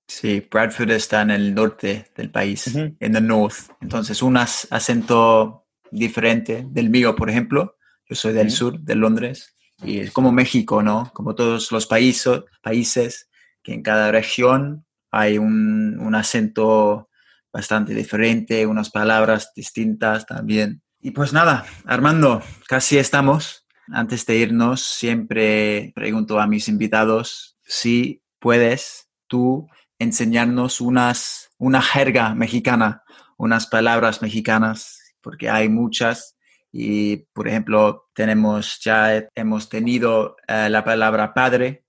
Sí, 0.08 0.46
Bradford 0.50 0.90
está 0.90 1.22
en 1.22 1.30
el 1.30 1.54
norte 1.54 2.06
del 2.14 2.30
país, 2.30 2.74
en 2.76 2.96
el 3.00 3.26
north. 3.26 3.70
Entonces, 3.80 4.22
un 4.22 4.36
acento 4.36 5.66
diferente 5.90 6.64
del 6.68 6.90
mío, 6.90 7.16
por 7.16 7.28
ejemplo. 7.28 7.76
Yo 8.08 8.14
soy 8.14 8.32
del 8.32 8.52
sur, 8.52 8.78
de 8.78 8.94
Londres, 8.94 9.55
y 9.82 9.98
es 10.00 10.10
como 10.10 10.32
México, 10.32 10.82
¿no? 10.82 11.10
Como 11.12 11.34
todos 11.34 11.70
los 11.72 11.86
países, 11.86 12.42
países 12.62 13.28
que 13.62 13.74
en 13.74 13.82
cada 13.82 14.10
región 14.10 14.86
hay 15.10 15.38
un, 15.38 15.98
un 15.98 16.14
acento 16.14 17.08
bastante 17.52 17.94
diferente, 17.94 18.66
unas 18.66 18.90
palabras 18.90 19.52
distintas 19.54 20.26
también. 20.26 20.82
Y 21.00 21.12
pues 21.12 21.32
nada, 21.32 21.64
Armando, 21.84 22.42
casi 22.68 22.98
estamos. 22.98 23.64
Antes 23.92 24.26
de 24.26 24.36
irnos, 24.36 24.82
siempre 24.82 25.92
pregunto 25.94 26.40
a 26.40 26.46
mis 26.46 26.68
invitados 26.68 27.56
si 27.64 28.22
puedes 28.40 29.08
tú 29.26 29.68
enseñarnos 29.98 30.80
unas, 30.80 31.50
una 31.58 31.80
jerga 31.80 32.34
mexicana, 32.34 33.02
unas 33.36 33.66
palabras 33.66 34.22
mexicanas, 34.22 35.14
porque 35.20 35.48
hay 35.48 35.68
muchas. 35.68 36.35
Y, 36.78 37.16
por 37.32 37.48
ejemplo, 37.48 38.10
tenemos, 38.14 38.78
ya 38.84 39.26
hemos 39.34 39.70
tenido 39.70 40.36
eh, 40.46 40.68
la 40.68 40.84
palabra 40.84 41.32
padre, 41.32 41.84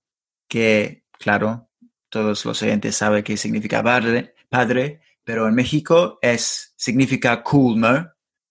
que, 0.48 1.04
claro, 1.12 1.68
todos 2.08 2.42
los 2.46 2.62
oyentes 2.62 2.96
saben 2.96 3.22
qué 3.22 3.36
significa 3.36 3.82
padre, 3.82 4.34
padre, 4.48 5.02
pero 5.24 5.46
en 5.46 5.54
México 5.54 6.18
es, 6.22 6.72
significa 6.74 7.42
cool, 7.42 7.78
¿no? 7.78 8.08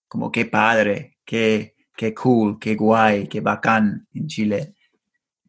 Como 0.07 0.31
qué 0.31 0.45
padre, 0.45 1.17
qué, 1.25 1.75
qué 1.95 2.13
cool, 2.13 2.59
qué 2.59 2.75
guay, 2.75 3.27
qué 3.27 3.41
bacán 3.41 4.07
en 4.13 4.27
Chile. 4.27 4.75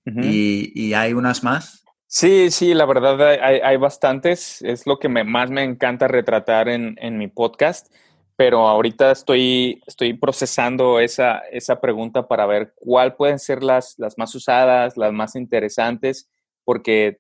y, 0.06 0.94
hay 0.94 1.12
unas 1.12 1.44
más. 1.44 1.84
Sí, 2.06 2.50
sí, 2.50 2.72
la 2.72 2.86
verdad 2.86 3.20
hay, 3.20 3.76
bastantes. 3.76 4.62
Es 4.62 4.86
lo 4.86 4.98
que 4.98 5.10
más 5.10 5.50
me 5.50 5.62
encanta 5.64 6.08
retratar 6.08 6.70
en, 6.70 7.18
mi 7.18 7.28
podcast, 7.28 7.92
pero 8.38 8.68
ahorita 8.68 9.10
estoy, 9.10 9.82
estoy 9.84 10.14
procesando 10.14 11.00
esa, 11.00 11.40
esa 11.50 11.80
pregunta 11.80 12.28
para 12.28 12.46
ver 12.46 12.72
cuál 12.76 13.16
pueden 13.16 13.40
ser 13.40 13.64
las, 13.64 13.98
las 13.98 14.16
más 14.16 14.32
usadas, 14.32 14.96
las 14.96 15.12
más 15.12 15.34
interesantes, 15.34 16.30
porque 16.64 17.18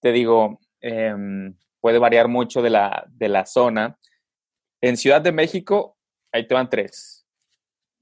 te 0.00 0.10
digo, 0.10 0.58
em, 0.80 1.54
puede 1.80 1.98
variar 1.98 2.28
mucho 2.28 2.62
de 2.62 2.70
la, 2.70 3.04
de 3.10 3.28
la 3.28 3.44
zona. 3.44 3.98
En 4.80 4.96
Ciudad 4.96 5.20
de 5.20 5.32
México, 5.32 5.98
ahí 6.32 6.48
te 6.48 6.54
van 6.54 6.70
tres. 6.70 7.26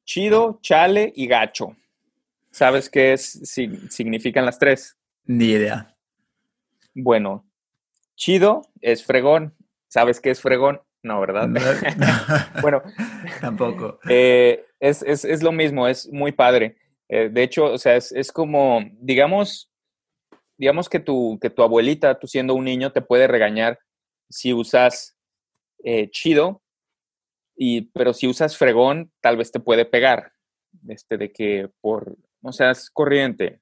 Chido, 0.05 0.61
chale 0.63 1.13
y 1.17 1.27
gacho. 1.27 1.77
¿Sabes 2.53 2.89
qué 2.89 3.15
es, 3.15 3.41
significan 3.91 4.47
las 4.47 4.61
tres? 4.61 4.97
Ni 5.25 5.47
idea. 5.47 5.97
Bueno, 6.95 7.45
chido 8.15 8.63
es 8.81 9.05
fregón. 9.05 9.57
¿Sabes 9.89 10.21
qué 10.21 10.31
es 10.31 10.41
fregón? 10.41 10.81
No, 11.03 11.21
¿verdad? 11.21 11.49
bueno, 12.63 12.83
tampoco. 13.41 13.99
Eh, 14.09 14.65
es, 14.79 15.43
lo 15.43 15.53
mismo, 15.53 15.89
es 15.89 16.09
muy 16.13 16.33
padre. 16.33 16.77
Eh, 17.09 17.29
de 17.29 17.43
hecho, 17.43 17.73
o 17.73 17.79
sea, 17.79 17.97
es, 17.97 18.13
es 18.13 18.31
como, 18.31 18.81
digamos, 19.01 19.71
digamos 20.57 20.89
que 20.89 21.01
tu, 21.01 21.39
que 21.41 21.51
tu 21.51 21.63
abuelita, 21.63 22.19
tú 22.19 22.27
siendo 22.27 22.55
un 22.55 22.65
niño, 22.65 22.93
te 22.93 23.03
puede 23.03 23.27
regañar 23.27 23.81
si 24.31 24.53
usas 24.53 25.17
eh, 25.85 26.09
chido, 26.11 26.63
y, 27.57 27.83
pero 27.93 28.15
si 28.15 28.29
usas 28.29 28.57
fregón, 28.57 29.13
tal 29.21 29.37
vez 29.37 29.51
te 29.51 29.61
puede 29.61 29.85
pegar. 29.85 30.33
Este, 30.89 31.19
de 31.19 31.33
que 31.33 31.69
por, 31.81 32.17
no 32.41 32.53
seas 32.53 32.89
corriente, 32.91 33.61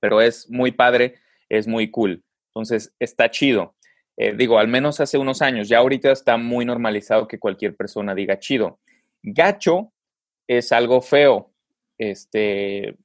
pero 0.00 0.20
es 0.20 0.48
muy 0.48 0.72
padre, 0.72 1.16
es 1.48 1.66
muy 1.66 1.90
cool. 1.90 2.24
Entonces, 2.54 2.94
está 2.98 3.30
chido. 3.30 3.76
Eh, 4.16 4.34
digo, 4.36 4.58
al 4.58 4.68
menos 4.68 5.00
hace 5.00 5.18
unos 5.18 5.42
años, 5.42 5.68
ya 5.68 5.78
ahorita 5.78 6.12
está 6.12 6.36
muy 6.36 6.64
normalizado 6.64 7.26
que 7.26 7.38
cualquier 7.38 7.74
persona 7.76 8.14
diga 8.14 8.38
chido. 8.38 8.78
Gacho 9.22 9.92
es 10.46 10.72
algo 10.72 11.00
feo. 11.00 11.50
Este, 11.98 12.96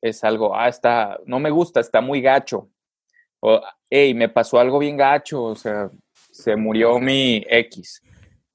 es 0.00 0.22
algo, 0.22 0.54
ah, 0.54 0.68
está, 0.68 1.18
no 1.26 1.38
me 1.38 1.50
gusta, 1.50 1.80
está 1.80 2.00
muy 2.00 2.20
gacho. 2.20 2.68
O, 3.40 3.60
hey, 3.90 4.14
me 4.14 4.28
pasó 4.28 4.58
algo 4.58 4.78
bien 4.78 4.96
gacho, 4.96 5.42
o 5.42 5.54
sea, 5.54 5.90
se 6.12 6.56
murió 6.56 6.98
mi 6.98 7.44
X. 7.48 8.02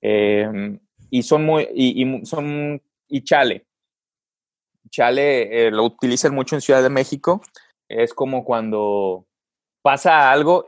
Em, 0.01 0.79
y 1.09 1.23
son 1.23 1.45
muy, 1.45 1.67
y, 1.73 2.25
son, 2.25 2.81
y 3.07 3.23
chale. 3.23 3.65
Chale 4.89 5.67
eh, 5.67 5.71
lo 5.71 5.85
utilizan 5.85 6.33
mucho 6.33 6.55
en 6.55 6.61
Ciudad 6.61 6.81
de 6.81 6.89
México. 6.89 7.41
Es 7.87 8.13
como 8.13 8.43
cuando 8.43 9.25
pasa 9.81 10.31
algo 10.31 10.67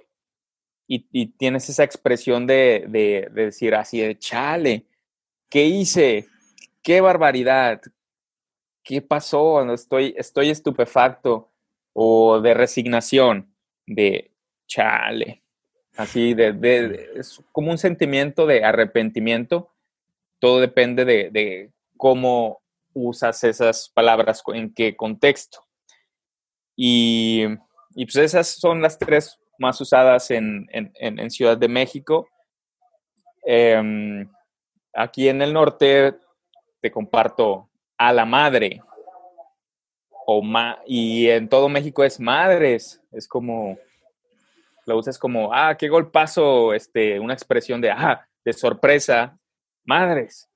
y, 0.93 1.27
tienes 1.27 1.69
esa 1.69 1.83
expresión 1.83 2.45
de, 2.45 2.85
de, 2.87 3.29
de, 3.31 3.45
decir 3.45 3.75
así 3.75 4.01
de 4.01 4.17
chale, 4.17 4.85
¿qué 5.49 5.65
hice? 5.65 6.27
¿Qué 6.81 6.99
barbaridad? 7.01 7.81
¿qué 8.83 9.01
pasó? 9.01 9.73
Estoy, 9.73 10.13
estoy 10.17 10.49
estupefacto 10.49 11.49
o 11.93 12.39
de 12.39 12.53
resignación, 12.53 13.53
de 13.85 14.31
chale, 14.67 15.43
así 15.97 16.33
de, 16.33 17.11
es 17.15 17.41
como 17.51 17.71
un 17.71 17.77
sentimiento 17.77 18.45
de 18.45 18.63
arrepentimiento. 18.63 19.71
Todo 20.39 20.59
depende 20.59 21.05
de, 21.05 21.71
cómo 21.97 22.61
usas 22.93 23.43
esas 23.43 23.89
palabras, 23.89 24.41
en 24.53 24.73
qué 24.73 24.95
contexto. 24.95 25.65
Y, 26.75 27.45
pues 27.95 28.15
esas 28.15 28.47
son 28.47 28.81
las 28.81 28.97
tres 28.97 29.37
más 29.61 29.79
usadas 29.79 30.31
en, 30.31 30.67
Ciudad 31.29 31.57
de 31.57 31.67
México. 31.67 32.27
Em, 33.45 34.27
aquí 34.93 35.29
en 35.29 35.41
el 35.41 35.53
norte 35.53 36.15
te 36.81 36.91
comparto 36.91 37.69
a 37.97 38.11
la 38.11 38.25
madre. 38.25 38.81
O 40.25 40.41
ma 40.41 40.79
y 40.85 41.29
en 41.29 41.47
todo 41.47 41.69
México 41.69 42.03
es 42.03 42.19
madres. 42.19 43.01
Es 43.11 43.27
como, 43.27 43.77
lo 44.85 44.97
usas 44.97 45.17
como, 45.17 45.53
ah, 45.53 45.77
qué 45.77 45.87
golpazo, 45.87 46.73
este, 46.73 47.19
una 47.19 47.33
expresión 47.33 47.79
de, 47.79 47.91
ah, 47.91 48.27
de 48.43 48.53
sorpresa, 48.53 49.37
madres. 49.85 50.49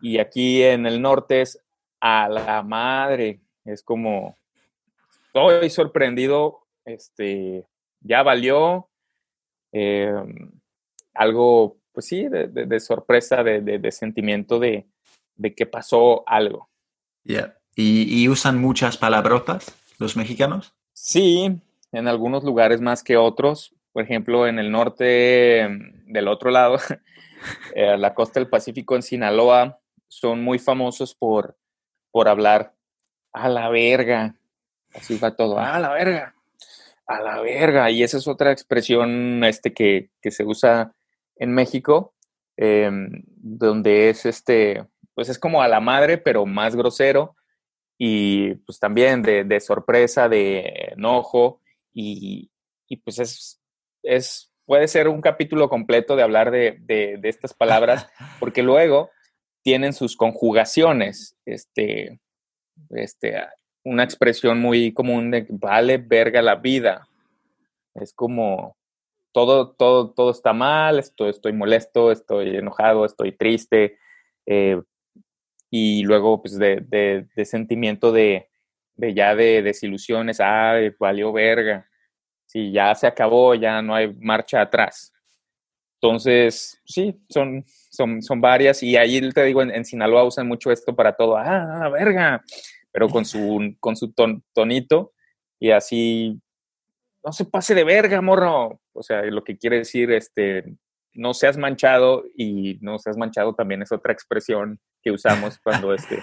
Y 0.00 0.18
aquí 0.18 0.62
en 0.62 0.86
el 0.86 1.00
norte 1.00 1.42
es 1.42 1.62
a 2.00 2.28
la 2.28 2.62
madre. 2.62 3.40
Es 3.64 3.82
como, 3.82 4.36
estoy 5.26 5.68
sorprendido, 5.70 6.66
este, 6.84 7.66
ya 8.06 8.22
valió. 8.22 8.88
Em, 9.72 10.52
algo, 11.14 11.78
pues 11.92 12.06
sí, 12.06 12.26
de, 12.28 12.80
sorpresa, 12.80 13.42
de 13.42 13.92
sentimiento 13.92 14.58
de, 14.58 14.86
de 15.36 15.54
que 15.54 15.66
pasó 15.66 16.24
algo. 16.26 16.68
¿Y, 17.74 18.28
usan 18.28 18.58
muchas 18.58 18.96
palabrotas 18.96 19.74
los 19.98 20.16
mexicanos? 20.16 20.74
Sí, 20.92 21.60
en 21.92 22.08
algunos 22.08 22.42
lugares 22.44 22.80
más 22.80 23.02
que 23.02 23.16
otros. 23.16 23.74
Por 23.92 24.02
ejemplo, 24.02 24.46
en 24.46 24.58
el 24.58 24.70
norte, 24.70 25.68
del 26.06 26.28
otro 26.28 26.50
lado, 26.50 26.78
eh, 27.74 27.96
la 27.98 28.14
costa 28.14 28.40
del 28.40 28.48
Pacífico 28.48 28.96
en 28.96 29.02
Sinaloa, 29.02 29.78
son 30.08 30.42
muy 30.42 30.58
famosos 30.58 31.14
por, 31.14 31.58
por 32.10 32.28
hablar 32.28 32.74
a 33.32 33.48
la 33.48 33.68
verga. 33.68 34.36
Así 34.94 35.18
va 35.18 35.36
todo, 35.36 35.58
a 35.58 35.78
la 35.78 35.90
verga, 35.90 36.34
a 37.06 37.20
la 37.20 37.40
verga. 37.40 37.90
Y 37.90 38.02
esa 38.02 38.18
es 38.18 38.28
otra 38.28 38.52
expresión 38.52 39.42
este, 39.44 39.72
que, 39.72 40.10
se 40.30 40.44
usa 40.44 40.92
en 41.36 41.52
México, 41.54 42.14
em, 42.56 43.22
donde 43.26 44.10
es 44.10 44.26
este, 44.26 44.86
pues 45.14 45.28
es 45.28 45.38
como 45.38 45.62
a 45.62 45.68
la 45.68 45.80
madre, 45.80 46.18
pero 46.18 46.46
más 46.46 46.76
grosero 46.76 47.36
y 47.98 48.54
pues 48.56 48.78
también 48.78 49.22
de, 49.22 49.60
sorpresa, 49.60 50.28
de 50.28 50.92
enojo 50.92 51.60
y, 51.92 52.50
pues 53.04 53.18
es, 53.18 53.62
es, 54.02 54.52
puede 54.66 54.88
ser 54.88 55.08
un 55.08 55.22
capítulo 55.22 55.68
completo 55.68 56.16
de 56.16 56.22
hablar 56.22 56.50
de, 56.50 57.18
estas 57.22 57.54
palabras 57.54 58.08
porque 58.40 58.62
luego 58.62 59.10
tienen 59.62 59.92
sus 59.92 60.16
conjugaciones, 60.16 61.36
este, 61.44 62.20
este, 62.90 63.36
una 63.86 64.02
expresión 64.02 64.60
muy 64.60 64.92
común 64.92 65.30
de 65.30 65.46
vale 65.48 65.98
verga 65.98 66.42
la 66.42 66.56
vida. 66.56 67.08
Es 67.94 68.12
como 68.12 68.76
todo, 69.32 69.70
todo, 69.70 70.10
todo 70.10 70.32
está 70.32 70.52
mal, 70.52 70.98
estoy, 70.98 71.52
molesto, 71.52 72.10
estoy 72.10 72.56
enojado, 72.56 73.04
estoy 73.04 73.30
triste, 73.32 73.96
eh, 74.44 74.80
y 75.70 76.02
luego 76.02 76.42
pues 76.42 76.58
de, 76.58 77.26
sentimiento 77.44 78.10
de, 78.10 78.48
ya 78.96 79.36
de 79.36 79.62
desilusiones, 79.62 80.40
ay, 80.40 80.92
valió 80.98 81.32
verga, 81.32 81.88
si 82.44 82.72
ya 82.72 82.92
se 82.94 83.06
acabó, 83.06 83.54
ya 83.54 83.80
no 83.82 83.94
hay 83.94 84.12
marcha 84.14 84.62
atrás. 84.62 85.12
Entonces, 86.00 86.80
sí, 86.84 87.16
son, 87.28 87.64
son, 87.90 88.20
son 88.20 88.40
varias 88.40 88.82
y 88.82 88.96
ahí 88.96 89.20
te 89.30 89.44
digo, 89.44 89.62
en, 89.62 89.84
Sinaloa 89.84 90.24
usan 90.24 90.48
mucho 90.48 90.72
esto 90.72 90.94
para 90.96 91.14
todo, 91.14 91.36
ah, 91.36 91.88
verga, 91.90 92.42
pero 92.96 93.10
con 93.10 93.26
su, 93.26 93.76
con 93.78 93.94
su 93.94 94.14
tonito 94.54 95.12
y 95.60 95.70
así, 95.70 96.40
no 97.22 97.30
se 97.30 97.44
pase 97.44 97.74
de 97.74 97.84
verga, 97.84 98.22
morro. 98.22 98.80
O 98.94 99.02
sea, 99.02 99.20
lo 99.24 99.44
que 99.44 99.58
quiere 99.58 99.76
decir, 99.76 100.10
este, 100.12 100.64
no 101.12 101.34
seas 101.34 101.58
manchado 101.58 102.24
y 102.34 102.78
no 102.80 102.98
seas 102.98 103.18
manchado 103.18 103.54
también 103.54 103.82
es 103.82 103.92
otra 103.92 104.14
expresión 104.14 104.80
que 105.02 105.10
usamos 105.10 105.58
cuando 105.62 105.92
este, 105.92 106.22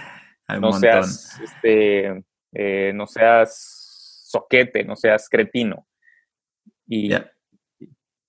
no 0.60 0.74
seas 0.74 1.40
este, 1.44 2.24
eh, 2.54 2.92
no 2.96 3.06
seas 3.06 4.26
soquete, 4.26 4.84
no 4.84 4.96
seas 4.96 5.30
cretino. 5.30 5.88
Y 6.88 7.12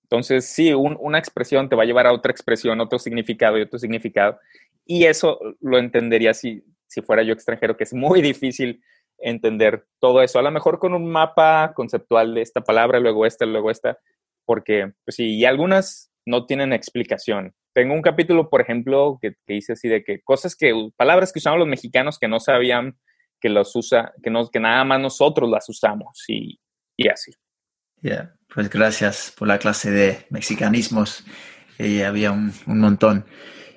entonces 0.03 0.45
sí, 0.45 0.71
una 0.71 1.17
expresión 1.17 1.67
te 1.67 1.75
va 1.75 1.81
a 1.81 1.87
llevar 1.87 2.05
a 2.05 2.13
otra 2.13 2.31
expresión, 2.31 2.79
otro 2.79 2.99
significado 2.99 3.57
y 3.57 3.63
otro 3.63 3.79
significado. 3.79 4.37
Y 4.85 5.05
eso 5.05 5.39
lo 5.61 5.79
entendería 5.79 6.35
si, 6.35 6.63
si 6.95 7.01
fuera 7.01 7.23
yo 7.23 7.33
extranjero, 7.33 7.75
que 7.75 7.83
es 7.83 7.93
muy 7.93 8.21
difícil 8.21 8.81
entender 9.17 9.85
todo 9.99 10.21
eso. 10.21 10.39
A 10.39 10.41
lo 10.41 10.51
mejor 10.51 10.79
con 10.79 10.93
un 10.93 11.11
mapa 11.11 11.73
conceptual 11.75 12.33
de 12.33 12.41
esta 12.41 12.61
palabra, 12.61 12.99
luego 12.99 13.25
esta, 13.25 13.45
luego 13.45 13.69
esta, 13.69 13.99
porque 14.45 14.93
pues 15.03 15.15
sí, 15.15 15.35
y 15.35 15.45
algunas 15.45 16.11
no 16.25 16.45
tienen 16.45 16.73
explicación. 16.73 17.53
Tengo 17.73 17.93
un 17.93 18.01
capítulo, 18.01 18.49
por 18.49 18.61
ejemplo, 18.61 19.19
que, 19.21 19.33
que 19.45 19.53
dice 19.53 19.73
así 19.73 19.89
de 19.89 20.03
que 20.03 20.21
cosas 20.21 20.55
que, 20.55 20.73
palabras 20.95 21.33
que 21.33 21.39
usaban 21.39 21.59
los 21.59 21.67
mexicanos 21.67 22.17
que 22.17 22.29
no 22.29 22.39
sabían 22.39 22.97
que 23.41 23.49
los 23.49 23.75
usa, 23.75 24.13
que, 24.23 24.29
no, 24.29 24.49
que 24.49 24.59
nada 24.59 24.83
más 24.85 24.99
nosotros 25.01 25.49
las 25.49 25.67
usamos 25.67 26.23
y, 26.29 26.57
y 26.97 27.09
así. 27.09 27.31
pues 28.47 28.69
gracias 28.69 29.33
por 29.37 29.47
la 29.47 29.59
clase 29.59 29.91
de 29.91 30.25
mexicanismos. 30.29 31.25
y 31.77 32.01
había 32.01 32.31
un, 32.31 32.53
un 32.65 32.79
montón. 32.79 33.25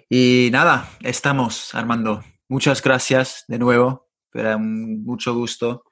Y 0.09 0.49
nada, 0.53 0.89
estamos, 1.03 1.75
Armando. 1.75 2.23
Muchas 2.49 2.83
gracias 2.83 3.45
de 3.47 3.59
nuevo, 3.59 4.09
era 4.33 4.57
un 4.57 5.05
mucho 5.05 5.35
gusto. 5.35 5.85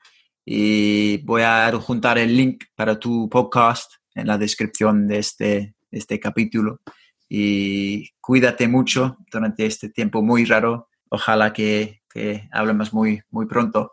Y 0.45 1.19
voy 1.19 1.43
a 1.43 1.71
juntar 1.73 2.19
el 2.19 2.37
link 2.37 2.65
para 2.75 2.99
tu 2.99 3.29
podcast 3.29 3.93
en 4.15 4.29
la 4.29 4.39
descripción 4.39 5.07
de 5.07 5.19
este, 5.19 5.75
este 5.91 6.19
capítulo. 6.19 6.81
Y 7.29 8.11
cuídate 8.21 8.69
mucho 8.69 9.19
durante 9.31 9.67
este 9.67 9.91
tiempo 9.91 10.23
muy 10.23 10.45
raro. 10.45 10.89
Ojalá 11.11 11.53
que, 11.53 12.03
que 12.09 12.49
hablemos 12.53 12.95
muy, 12.95 13.21
muy 13.31 13.47
pronto. 13.47 13.93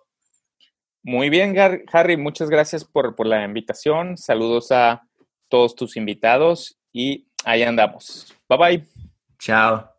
Muy 1.03 1.29
bien, 1.29 1.53
Harry, 1.91 2.15
muchas 2.15 2.49
gracias 2.49 2.85
por, 2.85 3.15
por 3.15 3.27
la 3.27 3.43
invitación. 3.43 4.17
Saludos 4.17 4.71
a 4.71 5.01
todos 5.49 5.75
tus 5.75 5.97
invitados 5.97 6.79
y 6.93 7.27
ahí 7.43 7.63
andamos. 7.63 8.33
Bye 8.47 8.57
bye. 8.57 8.87
Chao. 9.37 9.92